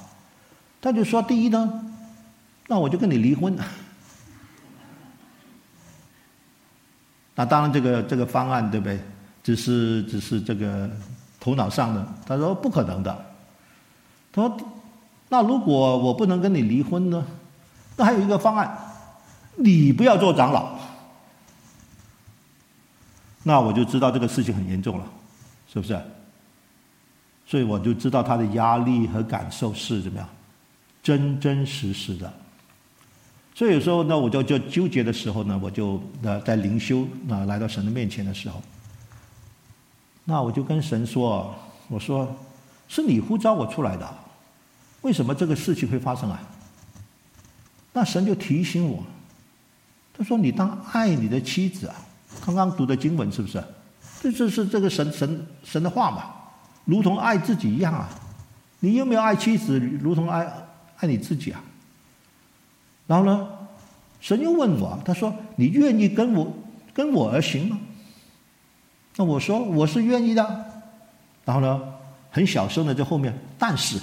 [0.80, 1.94] 他就说第一呢，
[2.66, 3.56] 那我就跟你离婚。
[7.34, 8.98] 那当然这个这个方案对不对？
[9.42, 10.88] 只是只是这个
[11.38, 13.26] 头脑上的，他说不可能的。
[14.32, 14.56] 他说，
[15.28, 17.26] 那如果我不能跟你离婚呢？
[17.96, 18.74] 那还有一个方案，
[19.56, 20.78] 你不要做长老。
[23.42, 25.04] 那我就知道这个事情很严重了，
[25.70, 26.00] 是不是？
[27.46, 30.26] 所以我就知道他的压力和感受是怎么样，
[31.02, 32.32] 真真实实的。
[33.54, 38.60] 所以有时候呢，我就就纠结的时候呢，我就呃在灵修啊来到神的面前的时候。
[40.24, 41.54] 那我就跟神说
[41.86, 42.34] ：“我说，
[42.88, 44.14] 是你呼召我出来的，
[45.02, 46.40] 为什么这个事情会发生啊？”
[47.92, 49.04] 那神就提醒我，
[50.16, 51.94] 他说：“你当爱你的妻子啊，
[52.44, 53.62] 刚刚读的经文是不是？
[54.22, 56.34] 这这是这个神神神的话嘛，
[56.86, 58.08] 如同爱自己一样啊。
[58.80, 60.50] 你有没有爱妻子，如同爱
[60.96, 61.62] 爱你自己啊？”
[63.06, 63.46] 然后呢，
[64.20, 66.46] 神又问我，他说：“你愿意跟我
[66.92, 67.78] 跟我而行吗？”
[69.16, 70.64] 那我说我是愿意的，
[71.44, 71.80] 然后呢，
[72.30, 73.98] 很小声的在后面，但是，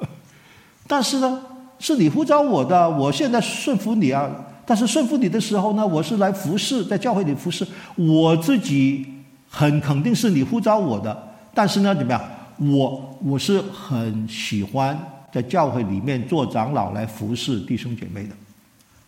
[0.86, 1.42] 但是呢，
[1.78, 4.30] 是你呼召我的，我现在顺服你啊。
[4.68, 9.06] 但是顺服你的时候呢，我是来服侍，在教会里服侍，我自己
[9.48, 11.34] 很肯定是你呼召我的。
[11.54, 12.20] 但是呢，怎么样？
[12.58, 14.98] 我我是很喜欢
[15.32, 18.34] 在教会里面做长老来服侍弟兄姐妹的。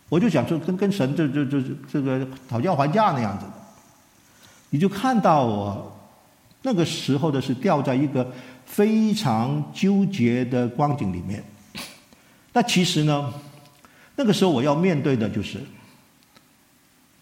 [0.09, 3.45] 我就想说，跟跟神这这这这个讨价还价那样子。
[4.71, 5.99] 你就看到我
[6.63, 8.31] 那个时候的是掉在一个
[8.65, 11.43] 非常纠结的光景里面。
[12.53, 13.33] 那其实呢，
[14.17, 15.61] 那个时候我要面对的就是，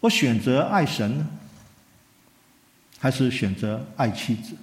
[0.00, 1.26] 我选择爱神呢，
[2.98, 4.54] 还是选择爱妻子？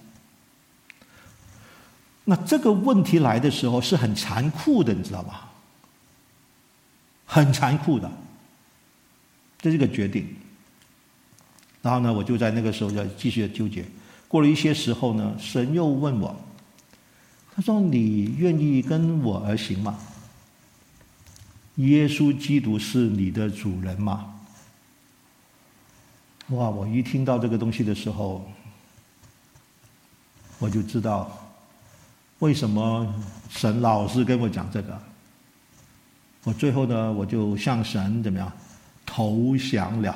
[2.25, 5.41] 那这个问题来的时候是很残酷的，你知道吗？
[7.25, 8.09] 很残酷的，
[9.59, 10.27] 这是个决定。
[11.81, 13.83] 然后呢，我就在那个时候要继续的纠结。
[14.27, 16.35] 过了一些时候呢，神又问我，
[17.53, 19.99] 他说：“你愿意跟我而行吗？
[21.75, 24.33] 耶稣基督是你的主人吗？”
[26.49, 26.69] 哇！
[26.69, 28.49] 我一听到这个东西的时候，
[30.59, 31.42] 我就知道
[32.43, 33.07] 为什么
[33.49, 35.01] 神老是跟我讲这个。
[36.43, 38.51] 我最后呢，我就向神怎么样
[39.05, 40.13] 投降了。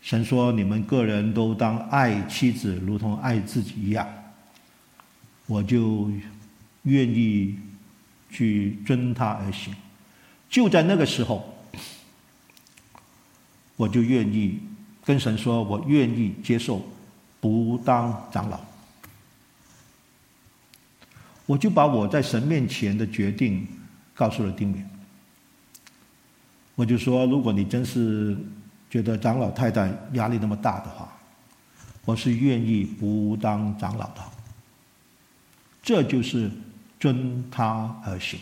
[0.00, 4.08] 神说：“你们个人都当爱妻子，如同爱自己一样。”
[5.44, 6.10] 我就
[6.84, 7.58] 愿意
[8.30, 9.76] 去遵他而行。
[10.48, 11.54] 就在那个时候，
[13.76, 14.58] 我就愿意
[15.04, 16.82] 跟神说：“我愿意接受
[17.42, 18.58] 不当长老。”
[21.46, 23.66] 我就把我在神面前的决定
[24.14, 24.84] 告诉了丁敏。
[26.74, 28.36] 我就说：“如果你真是……”
[28.90, 31.12] 觉得长老太太压力那么大的话，
[32.04, 34.22] 我是愿意不当长老的。
[35.82, 36.48] 这就是
[37.00, 38.38] 遵他而行。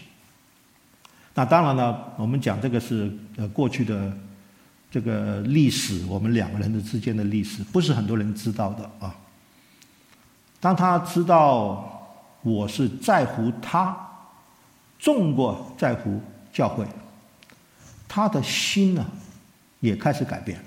[1.32, 4.14] 那当然了，我们讲这个是呃过去的
[4.90, 9.16] 这个历史，我们两个人的之间的历史，不是很多人知道的啊。
[10.60, 11.91] 当他知道
[12.42, 13.96] 我是在乎他，
[14.98, 16.20] 重过在乎
[16.52, 16.84] 教会，
[18.06, 19.04] 他的心呢？
[19.80, 20.58] 也开始改变。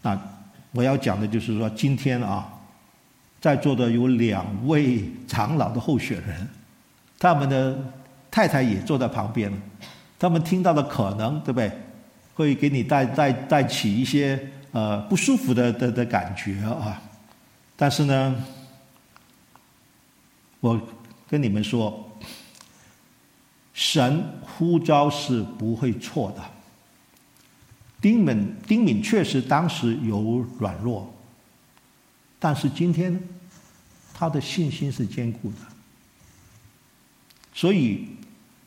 [0.00, 0.18] 那
[0.72, 2.48] 我要讲的就是说，今天啊，
[3.40, 6.48] 在座的有两位长老的候选人，
[7.18, 7.76] 他们的
[8.30, 9.52] 太太也坐在旁边，
[10.18, 11.70] 他们听到的可能对不对，
[12.34, 14.40] 会给你带带带起一些
[14.72, 16.98] 呃不舒服的的的感觉啊。
[17.76, 18.34] 但是呢，
[20.60, 20.80] 我
[21.26, 22.08] 跟你们说，
[23.72, 26.42] 神呼召是不会错的。
[28.00, 31.12] 丁敏，丁敏确实当时有软弱，
[32.38, 33.22] 但是今天，
[34.14, 35.56] 他的信心是坚固的，
[37.52, 38.08] 所以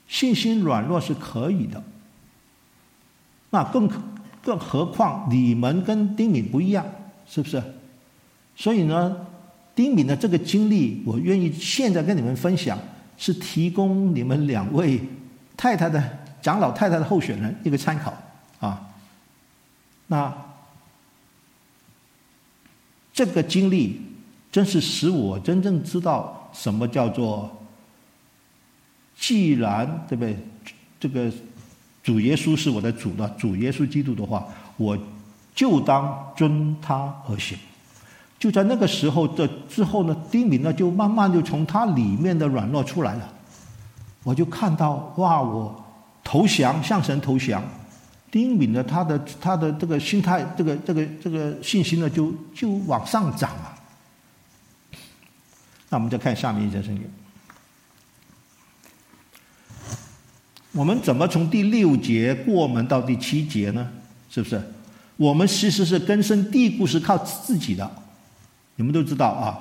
[0.08, 1.84] 信心软弱是可以的。
[3.50, 3.90] 那更
[4.42, 6.86] 更何况你们跟丁敏不一样，
[7.28, 7.62] 是不是？
[8.56, 9.26] 所以呢，
[9.76, 12.78] 丁敏的这个经历，我愿意现在跟你们分享，
[13.18, 15.02] 是提供你们两位
[15.58, 18.14] 太太的长老太太的候选人一个参考
[18.60, 18.90] 啊。
[20.08, 20.32] 那
[23.14, 24.02] 这个经历，
[24.52, 27.50] 真是使我真正知道什么叫做，
[29.18, 30.38] 既然对不对？
[31.00, 31.32] 这个
[32.02, 34.98] 主耶稣是我的主的，主耶稣基督的话，我
[35.54, 37.58] 就当遵他而行。
[38.44, 43.34] 就在那个时候的之后呢，丁敏呢就慢慢就从他里面的软弱出来了。
[44.22, 45.74] 我就看到哇，我
[46.26, 47.64] 投降向神投降，
[48.30, 53.80] 丁敏呢他的他的这个心态，这个这个这个信心呢就就往上涨了。
[55.88, 57.10] 那我们再看下面一节圣经，
[60.74, 63.90] 我们怎么从第六节过门到第七节呢？
[64.30, 64.62] 是不是？
[65.16, 67.90] 我们其实是根深蒂固，是靠自己的。
[68.76, 69.60] 你们都知道啊，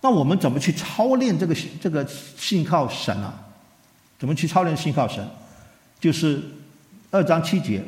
[0.00, 3.34] 那我们怎么去操练这个这个信靠神啊？
[4.18, 5.26] 怎么去操练信靠神？
[6.00, 6.42] 就是
[7.10, 7.82] 二章七节，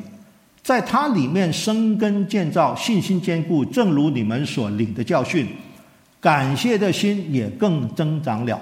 [0.61, 5.47] 在它里面生根建造，信心坚固，正如你们所领的教训，
[6.19, 8.59] 感谢的心也更增长了。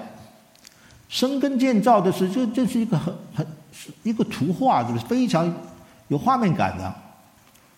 [1.08, 3.46] 生根建造的是，这这是一个很很
[4.02, 5.50] 一个图画，就是非常
[6.08, 6.94] 有画面感的。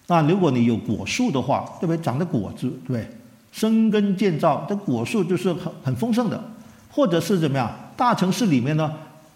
[0.08, 2.02] 那如果你有果树的话，对不对？
[2.02, 3.08] 长的果子，对？
[3.52, 6.42] 生根建造，这果树就是很很丰盛的，
[6.90, 7.70] 或者是怎么样？
[7.96, 8.92] 大城市里面呢，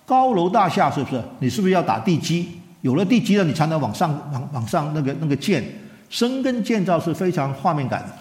[0.06, 1.22] 高楼大厦是不是？
[1.40, 2.48] 你是不是要打地基？
[2.82, 5.64] 有了地基了，你才能往上往往上那个那个建。
[6.10, 8.14] 生根建造是非常画面感的。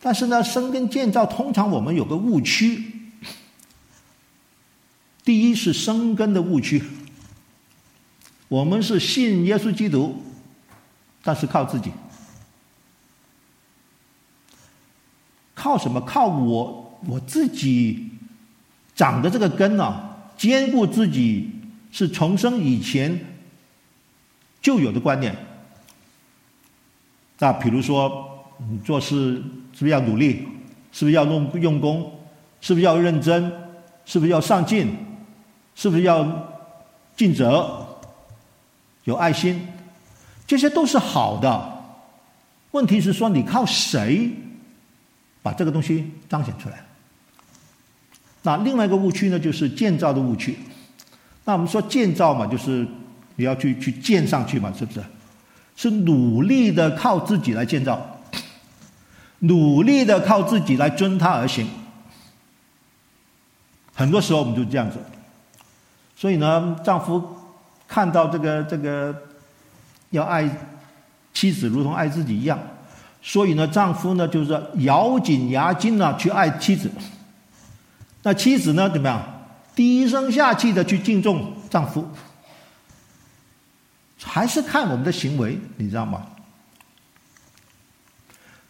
[0.00, 2.82] 但是呢，生根建造通常我们有个误区。
[5.22, 6.82] 第一是生根的误区，
[8.48, 10.16] 我们是信耶稣基督，
[11.22, 11.92] 但是靠自己。
[15.60, 16.00] 靠什么？
[16.00, 18.08] 靠我我自己
[18.94, 21.50] 长的这个根啊，坚固自己
[21.92, 23.26] 是重生以前
[24.62, 25.36] 就有的观念。
[27.38, 29.34] 那比如说，你做事
[29.74, 30.48] 是不是要努力？
[30.92, 32.10] 是不是要用用功？
[32.62, 33.52] 是不是要认真？
[34.06, 34.96] 是不是要上进？
[35.74, 36.26] 是不是要
[37.14, 37.86] 尽责？
[39.04, 39.60] 有爱心？
[40.46, 41.84] 这些都是好的。
[42.70, 44.30] 问题是说，你靠谁？
[45.42, 46.84] 把这个东西彰显出来。
[48.42, 50.58] 那另外一个误区呢，就是建造的误区。
[51.44, 52.86] 那我们说建造嘛，就是
[53.36, 55.02] 你要去去建上去嘛，是不是？
[55.76, 58.20] 是努力的靠自己来建造，
[59.38, 61.66] 努力的靠自己来遵他而行。
[63.94, 64.98] 很多时候我们就这样子。
[66.14, 67.22] 所以呢，丈夫
[67.88, 69.14] 看到这个这个
[70.10, 70.48] 要爱
[71.32, 72.58] 妻子如同爱自己一样。
[73.22, 76.90] 所以呢，丈夫呢就是咬紧牙筋呢去爱妻子，
[78.22, 79.22] 那妻子呢怎么样？
[79.74, 82.06] 低声下气的去敬重丈夫，
[84.22, 86.26] 还是看我们的行为，你知道吗？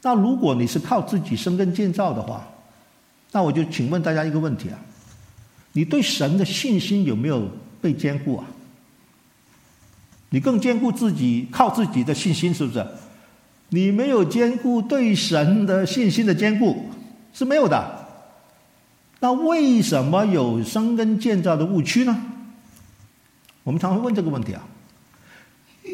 [0.03, 2.47] 那如果你是靠自己生根建造的话，
[3.33, 4.79] 那我就请问大家一个问题啊：
[5.73, 7.49] 你对神的信心有没有
[7.81, 8.45] 被坚固啊？
[10.31, 12.87] 你更坚固自己靠自己的信心，是不是？
[13.71, 16.91] 你没有坚固对神的信心的坚固
[17.33, 18.07] 是没有的，
[19.21, 22.21] 那为什么有生根建造的误区呢？
[23.63, 24.63] 我们常会问这个问题啊，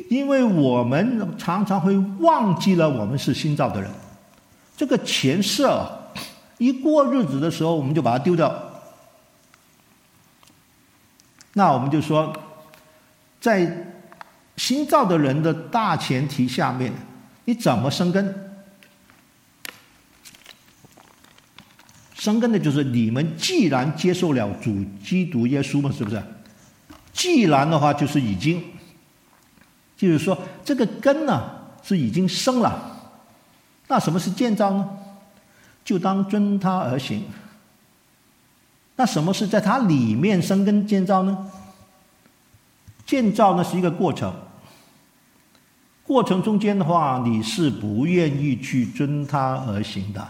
[0.09, 3.91] 因为我们常常会忘记了我们是新造的人，
[4.77, 5.87] 这个前设
[6.57, 8.55] 一过日子的时候，我们就把它丢掉。
[11.53, 12.33] 那我们就说，
[13.39, 13.93] 在
[14.57, 16.91] 新造的人的大前提下面。
[17.47, 18.53] 你怎么生根？
[22.15, 26.21] 生根的就是你们既然接受了主基督耶稣嘛，是不是？
[27.13, 28.63] 既然的话，就是已经，
[29.97, 31.49] 就是说这个根呢
[31.85, 33.15] 是已经生了。
[33.87, 34.99] 那什么是建造呢？
[35.85, 37.23] 就当遵他而行。
[38.97, 41.49] 那什么是在他里面生根建造呢？
[43.07, 44.35] 建造呢是一个过程。
[46.07, 50.25] 过程中间的话，你是不愿意去遵他而行的。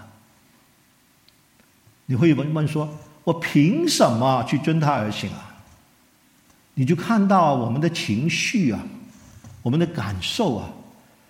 [2.07, 2.89] 你会问问说
[3.25, 5.55] ：“我凭什么去遵他而行啊？”
[6.73, 8.83] 你就看到我们的情绪啊，
[9.61, 10.71] 我们的感受啊，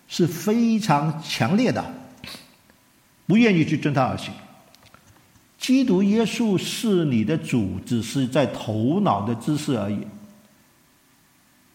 [0.06, 1.84] 是非常强烈的，
[3.26, 4.32] 不愿意去遵他而行。
[5.58, 10.06] 基督耶稣是你的主，只是在头脑的知识而已。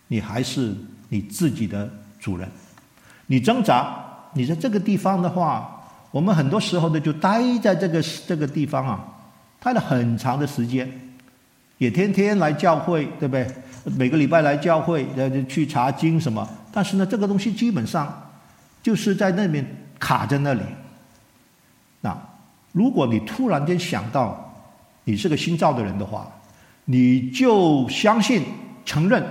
[0.08, 0.74] 你还是
[1.10, 1.92] 你自己的。
[2.22, 2.48] 主人，
[3.28, 3.96] 你挣扎，
[4.34, 9.06] 你在这个地方的话，我们很多时候呢就待在这个这个地方啊，
[9.60, 10.90] 待了很长的时间，
[11.78, 13.48] 也天天来教会，对不对？
[13.98, 16.48] 每个礼拜来教会，呃，去查经什么。
[16.72, 18.32] 但是呢，这个东西基本上
[18.84, 19.66] 就是在那边
[19.98, 20.62] 卡在那里。
[22.02, 22.16] 那
[22.72, 24.54] 如果你突然间想到
[25.04, 26.32] 你是个新造的人的话，
[26.86, 28.44] 你就相信、
[28.86, 29.24] 承认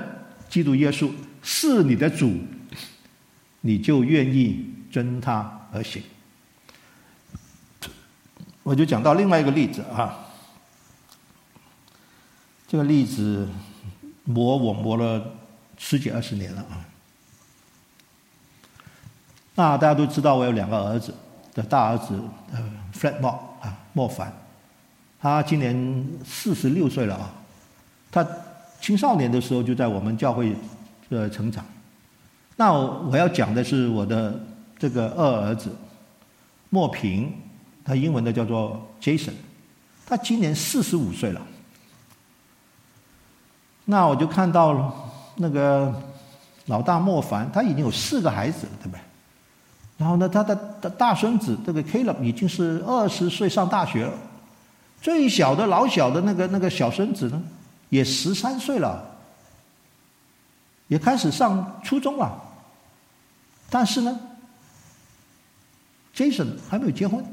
[0.49, 1.11] 基督耶稣。
[1.43, 2.35] 是你的主，
[3.61, 6.03] 你就愿意遵他而行。
[8.63, 10.27] 我就讲到另外一个例子啊，
[12.69, 13.49] 这个例子
[14.25, 15.25] 磨我磨了
[15.77, 16.85] 十几二十年了啊。
[19.55, 21.13] 那大家都知道，我有两个儿子，
[21.53, 22.19] 的大儿子
[22.53, 23.31] 呃，Fred 莫
[23.61, 24.33] 啊，莫凡，
[25.21, 27.35] 他今年四十六岁了啊。
[28.11, 28.27] 他
[28.81, 30.55] 青少年的时候就在我们教会
[31.09, 31.65] 呃成长。
[32.61, 34.39] 那我要讲的是我的
[34.79, 35.75] 这个二儿子
[36.69, 37.33] 莫平。
[37.83, 39.33] 他英文的叫做 Jason，
[40.05, 41.41] 他今年四十五岁了。
[43.87, 44.95] 那我就看到
[45.37, 45.91] 那个
[46.67, 49.01] 老大莫凡，他已经有四个孩子了，对不对？
[49.97, 50.55] 然后呢，他的
[50.91, 54.13] 大孙子这个 Caleb 已经是二十岁上大学了，
[55.01, 57.43] 最小的老小的那个那个小孙子呢，
[57.89, 59.03] 也十三岁了，
[60.89, 62.49] 也开始上初中了。
[63.71, 64.19] 但是呢
[66.15, 67.25] ，Jason 还没有结婚。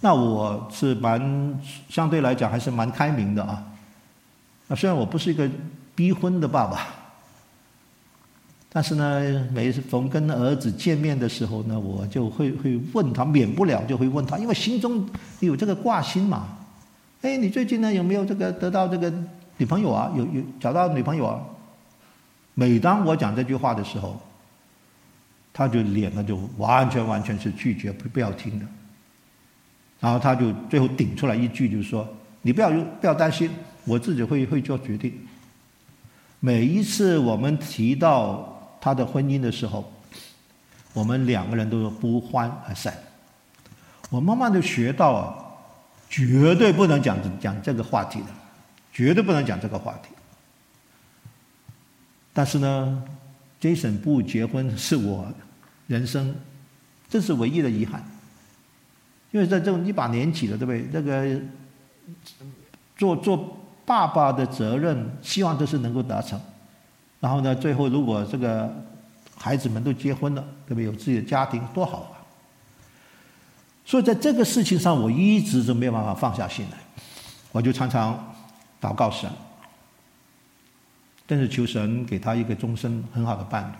[0.00, 1.58] 那我是蛮
[1.88, 3.64] 相对来讲还是蛮开明的啊。
[4.66, 5.48] 那虽然我不是一个
[5.94, 6.88] 逼婚的爸爸，
[8.68, 15.08] 但是呢，每次逢跟儿子见面的时候呢，我就会会问他，免不了就会问他，因为心中
[15.40, 16.48] 有这个挂心嘛。
[17.22, 19.10] 哎，你最近呢有没有这个得到这个
[19.56, 20.12] 女朋友啊？
[20.16, 21.40] 有有找到女朋友啊？
[22.54, 24.20] 每当我讲这句话的时候，
[25.52, 28.66] 他就脸呢就完全完全是拒绝，不不要听的。
[30.00, 32.06] 然后他就最后顶出来一句，就是说
[32.42, 33.50] ：“你不要用不要担心，
[33.84, 35.12] 我自己会会做决定。”
[36.40, 39.90] 每一次我们提到他的婚姻的时候，
[40.92, 42.94] 我们两个人都是不欢而散。
[44.10, 45.34] 我慢慢的学到啊，
[46.08, 48.26] 绝对不能讲讲这个话题的，
[48.92, 50.13] 绝对不能讲这个话题。
[52.34, 53.02] 但是呢
[53.60, 55.26] ，Jason 不结婚是我
[55.86, 56.34] 人生，
[57.08, 58.04] 这是唯一的遗憾。
[59.30, 60.86] 因为在这种一把年纪了，对不对？
[60.92, 61.40] 那个
[62.96, 63.56] 做做
[63.86, 66.40] 爸爸的责任，希望这是能够达成。
[67.20, 68.72] 然后呢，最后如果这个
[69.36, 70.84] 孩子们都结婚了，对不对？
[70.84, 72.22] 有自己的家庭，多好啊！
[73.84, 76.78] 所以在这个事情上，我一直都没有办法放下心来。
[77.50, 78.34] 我就常常
[78.80, 79.30] 祷告神，
[81.26, 83.74] 但是求神给他一个终身很好的伴侣。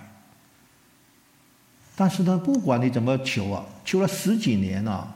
[1.96, 5.14] 但是呢，不管你怎么求啊，求了十几年了。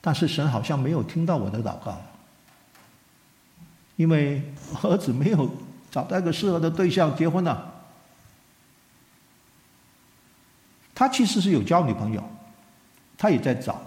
[0.00, 2.00] 但是神好像没有听到我的祷告，
[3.96, 4.42] 因为
[4.82, 5.50] 儿子没有
[5.90, 7.60] 找到一个适合的对象结婚呢。
[10.94, 12.22] 他其实是有交女朋友，
[13.18, 13.80] 他也在找。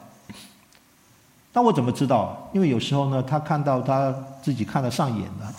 [1.51, 2.47] 那我怎么知道？
[2.53, 5.53] 因为有时候呢，他看到他自己看得上眼的，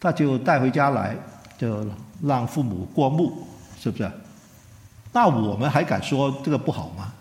[0.00, 1.14] 他就带回家来，
[1.58, 1.86] 就
[2.22, 3.46] 让父母过目，
[3.78, 4.10] 是不是？
[5.12, 7.12] 那我们还敢说这个不好吗？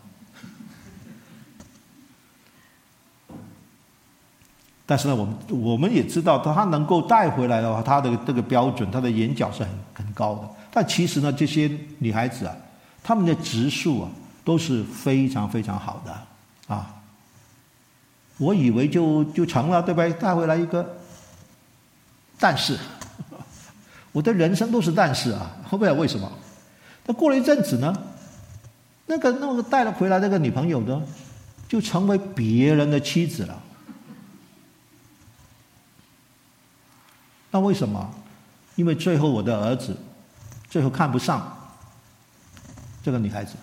[4.86, 10.50] 但是呢，我们我们也知道，他能够带回来的话，他的这个标准，他的眼角是很很高的。
[10.72, 11.70] 但其实呢，这些
[12.00, 12.56] 女孩子啊，
[13.04, 14.10] 她们的质素啊，
[14.44, 16.96] 都是非常非常好的啊。
[18.38, 20.12] 我以为就就成了，对不对？
[20.14, 20.98] 带回来一个，
[22.40, 22.78] 但是
[24.12, 26.32] 我的人生都是但是啊，后面为什么？
[27.06, 27.94] 那过了一阵子呢，
[29.06, 31.02] 那个那个带了回来那个女朋友呢，
[31.68, 33.62] 就成为别人的妻子了。
[37.52, 38.14] 那为什么？
[38.76, 39.98] 因为最后我的儿子
[40.70, 41.52] 最后看不上
[43.04, 43.56] 这个女孩子，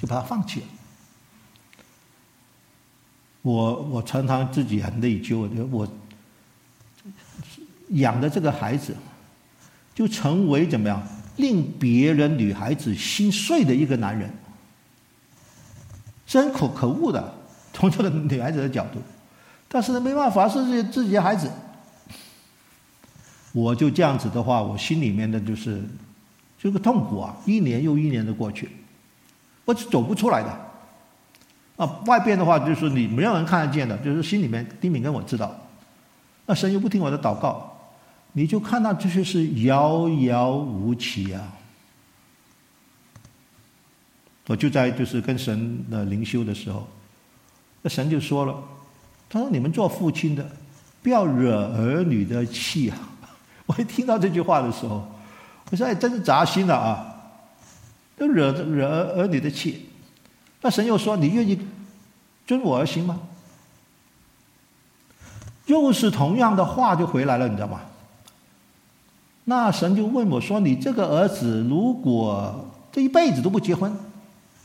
[0.00, 0.66] 就把她放弃了。
[3.42, 5.86] 我我常常自己很内疚，我
[7.90, 8.94] 养的这个孩子
[9.94, 11.02] 就成为怎么样
[11.36, 14.30] 令别人女孩子心碎的一个男人，
[16.26, 17.34] 真可可恶的，
[17.72, 19.00] 从这个女孩子的角度。
[19.68, 21.50] 但是呢，没办法，是自己自己的孩子。
[23.52, 25.82] 我就这样子的话，我心里面的就是
[26.58, 28.68] 这个痛苦啊，一年又一年的过去，
[29.64, 30.50] 我是走不出来的。
[31.76, 35.54] 啊，外边的话就是你没有人看得见的，就是心里面丁敏跟我知道。
[36.46, 37.77] 那神又不听我的祷告，
[38.38, 41.42] 你就看到这些是遥遥无期啊。
[44.46, 46.86] 我就在就是跟神的灵修的时候，
[47.82, 48.54] 那神就说了，
[49.28, 50.48] 他说你们做父亲的，
[51.02, 52.96] 不要惹儿女的气啊。
[53.66, 55.04] 我一听到这句话的时候，
[55.72, 57.12] 我说：“哎，真是扎心了啊！
[58.16, 58.86] 都惹惹
[59.16, 59.88] 儿女的气。”
[60.62, 61.58] 那神又说：“你愿意
[62.46, 63.20] 遵我而行吗？”
[65.66, 67.80] 又是同样的话就回来了，你知道吗？
[69.48, 73.90] 那神就问我说：“你这个儿子如果这一辈子都不结婚，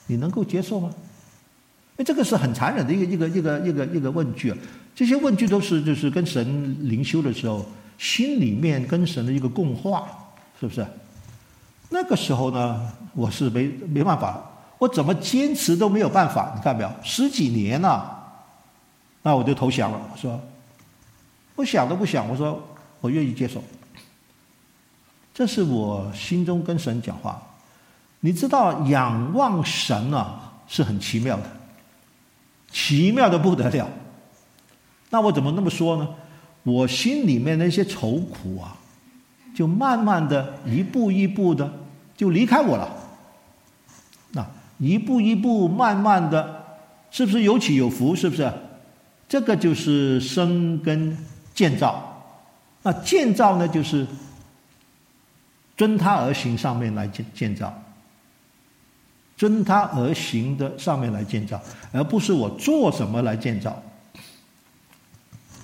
[0.08, 0.92] 你能够接受吗？”
[1.96, 4.58] 哎，这个是很残忍的一个一个一个一个一个问句啊！
[4.94, 7.66] 这些问句都是就是跟神灵修的时候，
[7.98, 10.06] 心里面跟神的一个共话，
[10.60, 10.86] 是不是？
[11.90, 12.82] 那个时候呢，
[13.14, 14.44] 我是没没办法，
[14.80, 16.92] 我怎么坚持都没有办法，你看没有？
[17.02, 18.22] 十几年了，
[19.22, 20.02] 那我就投降了。
[20.12, 20.38] 我说，
[21.56, 22.62] 我想都不想，我说
[23.00, 23.64] 我愿意接受。
[25.34, 27.42] 这是我心中跟神讲话。
[28.20, 31.44] 你知道，仰望神啊，是很奇妙的。
[32.72, 33.88] 奇妙的不得了，
[35.10, 36.08] 那我怎么那么说呢？
[36.64, 38.78] 我心里面那些愁苦啊，
[39.54, 41.72] 就慢慢的一步一步的
[42.16, 42.90] 就离开我了。
[44.32, 44.46] 那
[44.78, 46.64] 一步一步慢慢的，
[47.12, 48.16] 是不是有起有伏？
[48.16, 48.52] 是不是？
[49.28, 51.18] 这个就是生根
[51.54, 52.24] 建造。
[52.82, 54.08] 那建造呢，就是
[55.76, 57.74] 遵他而行上面来建建造。
[59.36, 61.60] 遵他而行的上面来建造，
[61.92, 63.82] 而不是我做什么来建造。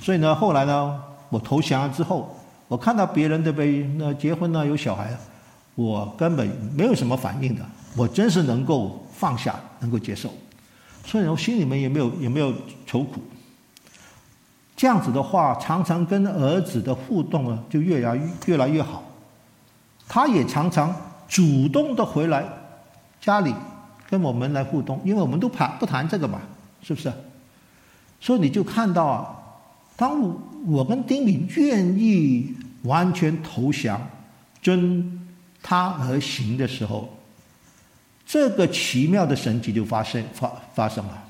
[0.02, 2.36] 所以呢，后来呢，我投降了之后，
[2.68, 5.16] 我看到别人的被那结婚呢有小孩，
[5.76, 7.64] 我根本没有什么反应的，
[7.96, 10.34] 我真是能够放下，能够接受，
[11.06, 12.52] 所以我心里面也没有也没有
[12.88, 13.22] 愁苦。
[14.76, 19.04] 这样子的话，常常跟儿子的互动呢就越来越来越好，
[20.10, 20.94] 他也常常
[21.30, 22.44] 主动的回来。
[23.22, 23.54] 家里
[24.10, 26.42] 跟我们来互动，因为我们都谈不谈这个嘛，
[26.82, 27.14] 是不是？
[28.20, 29.36] 所以你就看到啊，
[29.96, 30.20] 当
[30.66, 34.02] 我跟丁敏愿意完全投降，
[34.62, 35.28] 遵
[35.62, 37.10] 他而行的时候，
[38.26, 41.24] 这个奇妙的神迹就发生发发生了。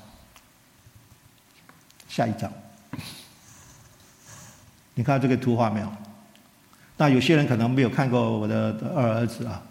[2.08, 2.50] 下一张，
[4.94, 5.92] 你看这个图画没有？
[7.00, 9.62] 那有些人可能没有看过我的二儿子啊，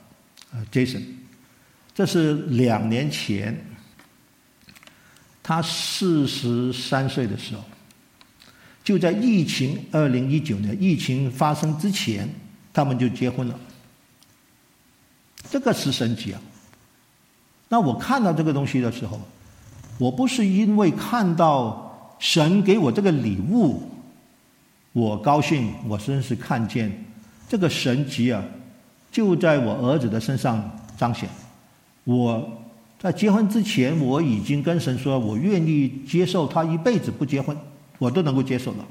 [0.52, 1.04] 呃，Jason。
[1.94, 3.56] 这是两年前，
[5.44, 7.64] 他四十三岁的时候，
[8.84, 12.28] 就在疫情二零一九年疫情发生之前，
[12.74, 13.60] 他们就结婚了。
[15.52, 16.42] 这个是神迹啊！
[17.68, 19.22] 那我看到这个东西的时候，
[20.00, 23.88] 我不是因为看到神给我这个礼物，
[24.94, 26.92] 我高兴，我真是看见
[27.50, 28.42] 这个神迹啊，
[29.12, 31.28] 就在我儿子的身上彰显。
[32.04, 32.64] 我
[33.00, 37.58] 在结婚之前，我已经跟神说，我愿意接受他一辈子不结婚，
[37.98, 38.86] 我都能够接受的。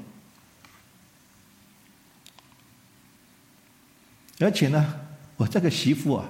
[4.41, 4.93] 而且呢，
[5.37, 6.25] 我这个媳妇啊，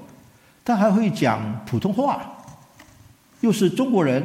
[0.64, 2.32] 她还会讲普通话，
[3.42, 4.24] 又是中国人，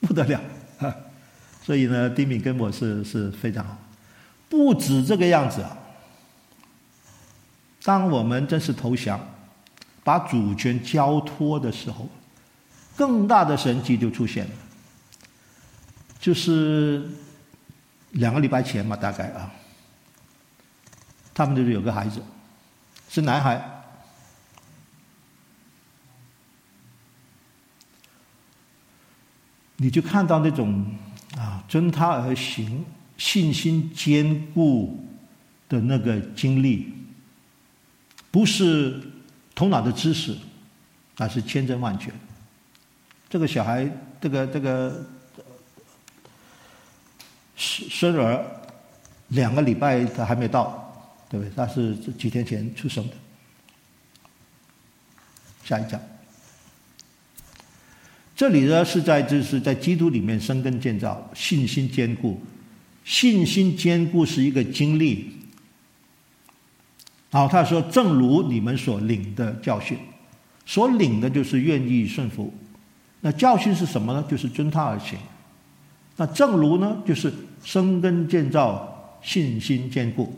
[0.00, 0.40] 不得了！
[1.62, 3.76] 所以呢，丁敏跟我是是非常好。
[4.48, 5.78] 不止这个样子啊，
[7.84, 9.20] 当我们真是投降。
[10.04, 12.08] 把主权交托的时候，
[12.96, 14.50] 更大的神迹就出现了。
[16.18, 17.08] 就是
[18.10, 19.48] 两个礼拜前嘛，大概啊，
[21.32, 22.20] 他们就是有个孩子，
[23.08, 23.64] 是男孩。
[29.76, 30.84] 你就看到那种
[31.36, 32.84] 啊，遵他而行、
[33.16, 35.06] 信心坚固
[35.68, 36.92] 的那个经历，
[38.32, 39.00] 不是。
[39.54, 40.34] 头脑的知识，
[41.18, 42.10] 那是千真万确。
[43.28, 43.86] 这个小孩，
[44.18, 45.06] 这个这个
[47.54, 48.42] 生生儿
[49.28, 51.52] 两个礼拜他还没到，对不对？
[51.54, 53.14] 他是几天前出生的。
[55.64, 56.00] 下一章，
[58.34, 62.40] 这里呢是在就是在基督里面生根建造，信心坚固，
[63.04, 65.41] 信心坚固是一个经历。
[67.32, 69.96] 好，他说：“正如你们所领的教训，
[70.66, 72.52] 所领的就是愿意顺服。
[73.22, 74.22] 那教训是什么呢？
[74.28, 75.18] 就是遵他而行。
[76.18, 77.32] 那正如呢，就是
[77.64, 80.30] 生根建造，信心坚固。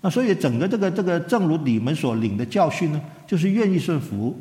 [0.00, 4.34] 那所以整个这个这个，正如你们所领的教训呢，就是愿意顺服，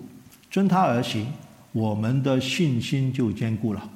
[0.50, 1.28] 遵他而行，
[1.74, 3.90] 我们的信心就坚固了。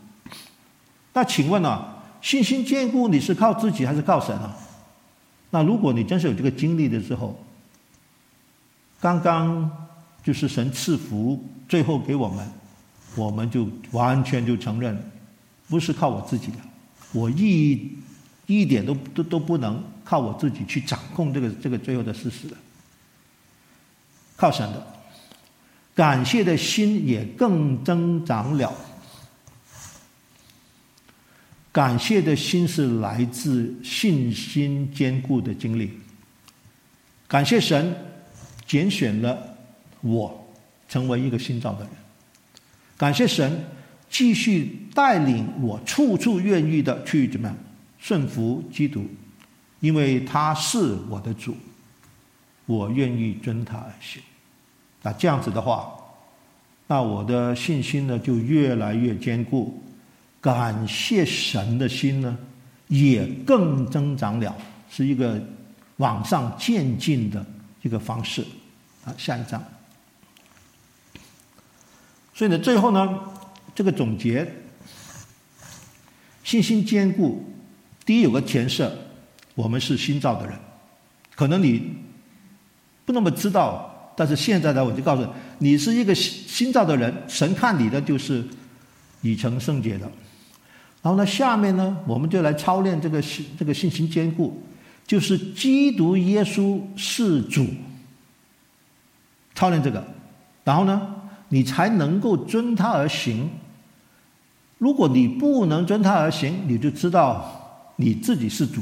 [1.13, 4.53] 那请问啊，信心坚固，你是靠自己还是靠神啊？”
[5.53, 7.37] 那如果你真是有这个经历的时候，
[8.99, 9.69] 刚刚
[10.23, 12.49] 就是神赐福，最后给我们，
[13.15, 14.97] 我们就完全就承认，
[15.67, 16.57] 不是靠我自己的，
[17.11, 17.91] 我一
[18.45, 22.55] 一点都都都不能靠我自己去掌控这个这个最后的事实的，
[24.37, 24.87] 靠神的，
[25.93, 28.73] 感谢的心也更增长了。
[31.71, 35.91] 感谢的心是来自信心坚固的经历，
[37.27, 37.95] 感谢神
[38.65, 39.55] 拣选了
[40.01, 40.51] 我
[40.89, 41.89] 成为一个新造的人，
[42.97, 43.63] 感谢神
[44.09, 47.57] 继续带领我处处愿意的去怎么样
[47.97, 49.05] 顺服基督，
[49.79, 51.55] 因为他是我的主，
[52.65, 54.21] 我愿意遵他而行。
[55.01, 55.89] 那这样子的话，
[56.87, 59.81] 那我的信心呢就越来越坚固，
[60.41, 62.37] 感谢神的心呢
[62.87, 64.53] 也更增长了，
[64.89, 65.39] 是一个
[65.97, 67.45] 往上渐进的
[67.83, 68.43] 一个方式。
[69.05, 69.63] 啊，下一章。
[72.33, 73.19] 所以呢，最后呢，
[73.75, 74.51] 这个总结，
[76.43, 77.43] 信心坚固，
[78.05, 78.91] 第一有个前设，
[79.53, 80.57] 我们是新造的人，
[81.35, 81.95] 可能你
[83.05, 84.13] 不那么知道。
[84.17, 85.23] 但是现在呢，我就告诉
[85.57, 88.43] 你，你是一个新新造的人，神看你的就是
[89.21, 90.11] 已成圣洁的。
[91.01, 94.61] 然后呢，下面呢，我们就来操练这个信这个信心坚固，
[95.07, 97.65] 就是基督耶稣是主。
[99.55, 100.03] 操练这个，
[100.63, 101.15] 然后呢，
[101.49, 103.49] 你才能够遵他而行。
[104.77, 108.81] 如果你不能遵他而行，你就知道你自己是主。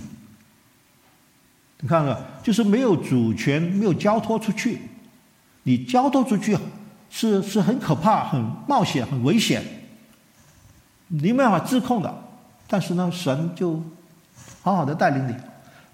[1.81, 4.79] 你看看，就是没有主权，没有交托出去。
[5.63, 6.57] 你交托出去
[7.09, 9.63] 是是很可怕、很冒险、很危险，
[11.09, 12.23] 你没办法自控的。
[12.67, 13.81] 但是呢，神就
[14.61, 15.35] 好好的带领你，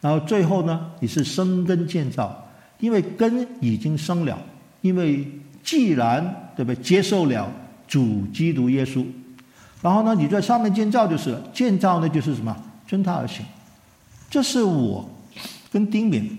[0.02, 2.46] 然后最后呢，你是生根建造，
[2.80, 4.38] 因为根已经生了。
[4.82, 5.28] 因为
[5.64, 7.50] 既然对不对，接受了
[7.88, 9.06] 主基督耶稣，
[9.82, 12.56] 然后呢，你在上面建造就是了建造呢，就是什么？
[12.88, 13.46] 遵他而行。
[14.30, 15.10] 这是我
[15.72, 16.38] 跟丁敏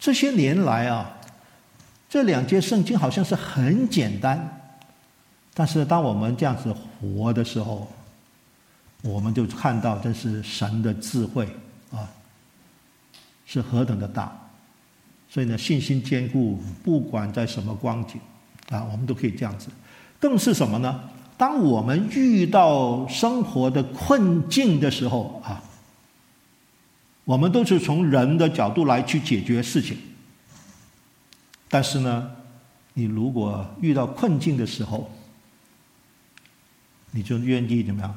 [0.00, 1.10] 这些年来啊。
[2.08, 4.60] 这两节圣经好像是很简单，
[5.54, 7.90] 但是当我们这样子活的时候，
[9.02, 11.46] 我们就看到这是神的智慧
[11.90, 12.08] 啊，
[13.44, 14.32] 是何等的大。
[15.28, 18.20] 所以呢，信心坚固，不管在什么光景
[18.70, 19.68] 啊，我们都可以这样子。
[20.20, 21.08] 更是什么呢？
[21.36, 25.60] 当我们遇到生活的困境的时候啊，
[27.24, 29.96] 我们都是从人的角度来去解决事情。
[31.68, 32.30] 但是呢，
[32.92, 35.10] 你如果遇到困境的时候，
[37.10, 38.14] 你就愿意怎么样？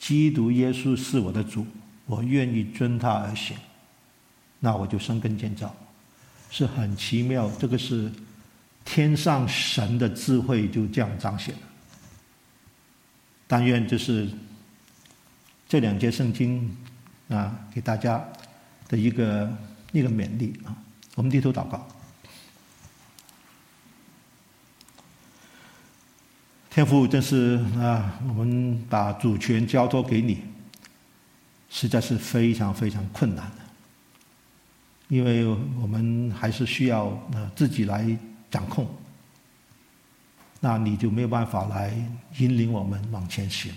[0.00, 1.64] 基督耶稣是我的主，
[2.06, 3.54] 我愿意遵他而行，
[4.58, 5.72] 那我就生根建造，
[6.50, 7.48] 是很奇妙。
[7.58, 8.10] 这个是
[8.84, 11.60] 天上神的智慧就这样彰显了。
[13.46, 14.28] 但愿就是
[15.68, 16.74] 这两节圣经
[17.28, 18.24] 啊，给大家
[18.88, 19.52] 的一个
[19.92, 20.74] 一个勉励啊。
[21.14, 21.86] 我们低头祷告。
[26.70, 30.38] 天父，真是啊，我们把主权交托给你，
[31.68, 33.62] 实在是非常非常困难的，
[35.08, 35.44] 因为
[35.80, 38.16] 我们还是需要呃自己来
[38.48, 38.86] 掌控，
[40.60, 41.92] 那你就没有办法来
[42.38, 43.72] 引领我们往前行。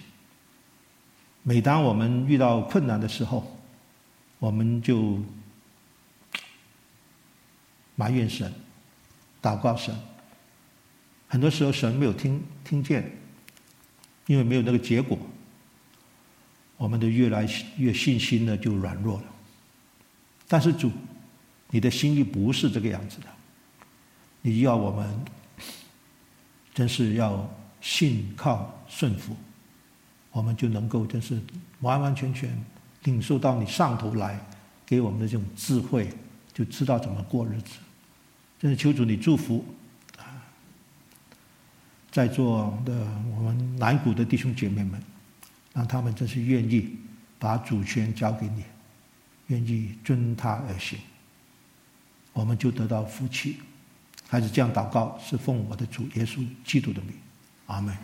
[1.41, 3.57] 每当我们遇到困难的时候，
[4.37, 5.17] 我们就
[7.95, 8.53] 埋怨神，
[9.41, 9.95] 祷告神。
[11.33, 13.11] 很多时候神没有听听见，
[14.27, 15.17] 因为没有那个结果，
[16.77, 19.23] 我们的越来越信心呢就软弱了。
[20.47, 20.91] 但是主，
[21.71, 23.25] 你的心意不是这个样子的，
[24.43, 25.09] 你要我们
[26.71, 29.35] 真是要信靠顺服，
[30.29, 31.41] 我们就能够真是
[31.79, 32.55] 完完全全
[33.05, 34.39] 领受到你上头来
[34.85, 36.07] 给我们的这种智慧，
[36.53, 37.79] 就知道怎么过日子。
[38.59, 39.65] 真是求主你祝福。
[42.13, 42.93] 在座的
[43.35, 45.01] 我们南谷的弟兄姐妹们，
[45.73, 46.95] 让他们真是愿意
[47.39, 48.63] 把主权交给你，
[49.47, 50.99] 愿意遵他而行，
[52.31, 53.57] 我们就得到福气。
[54.27, 57.13] 还是这样祷告，是奉我的主耶稣基督的名，
[57.65, 57.97] 阿门。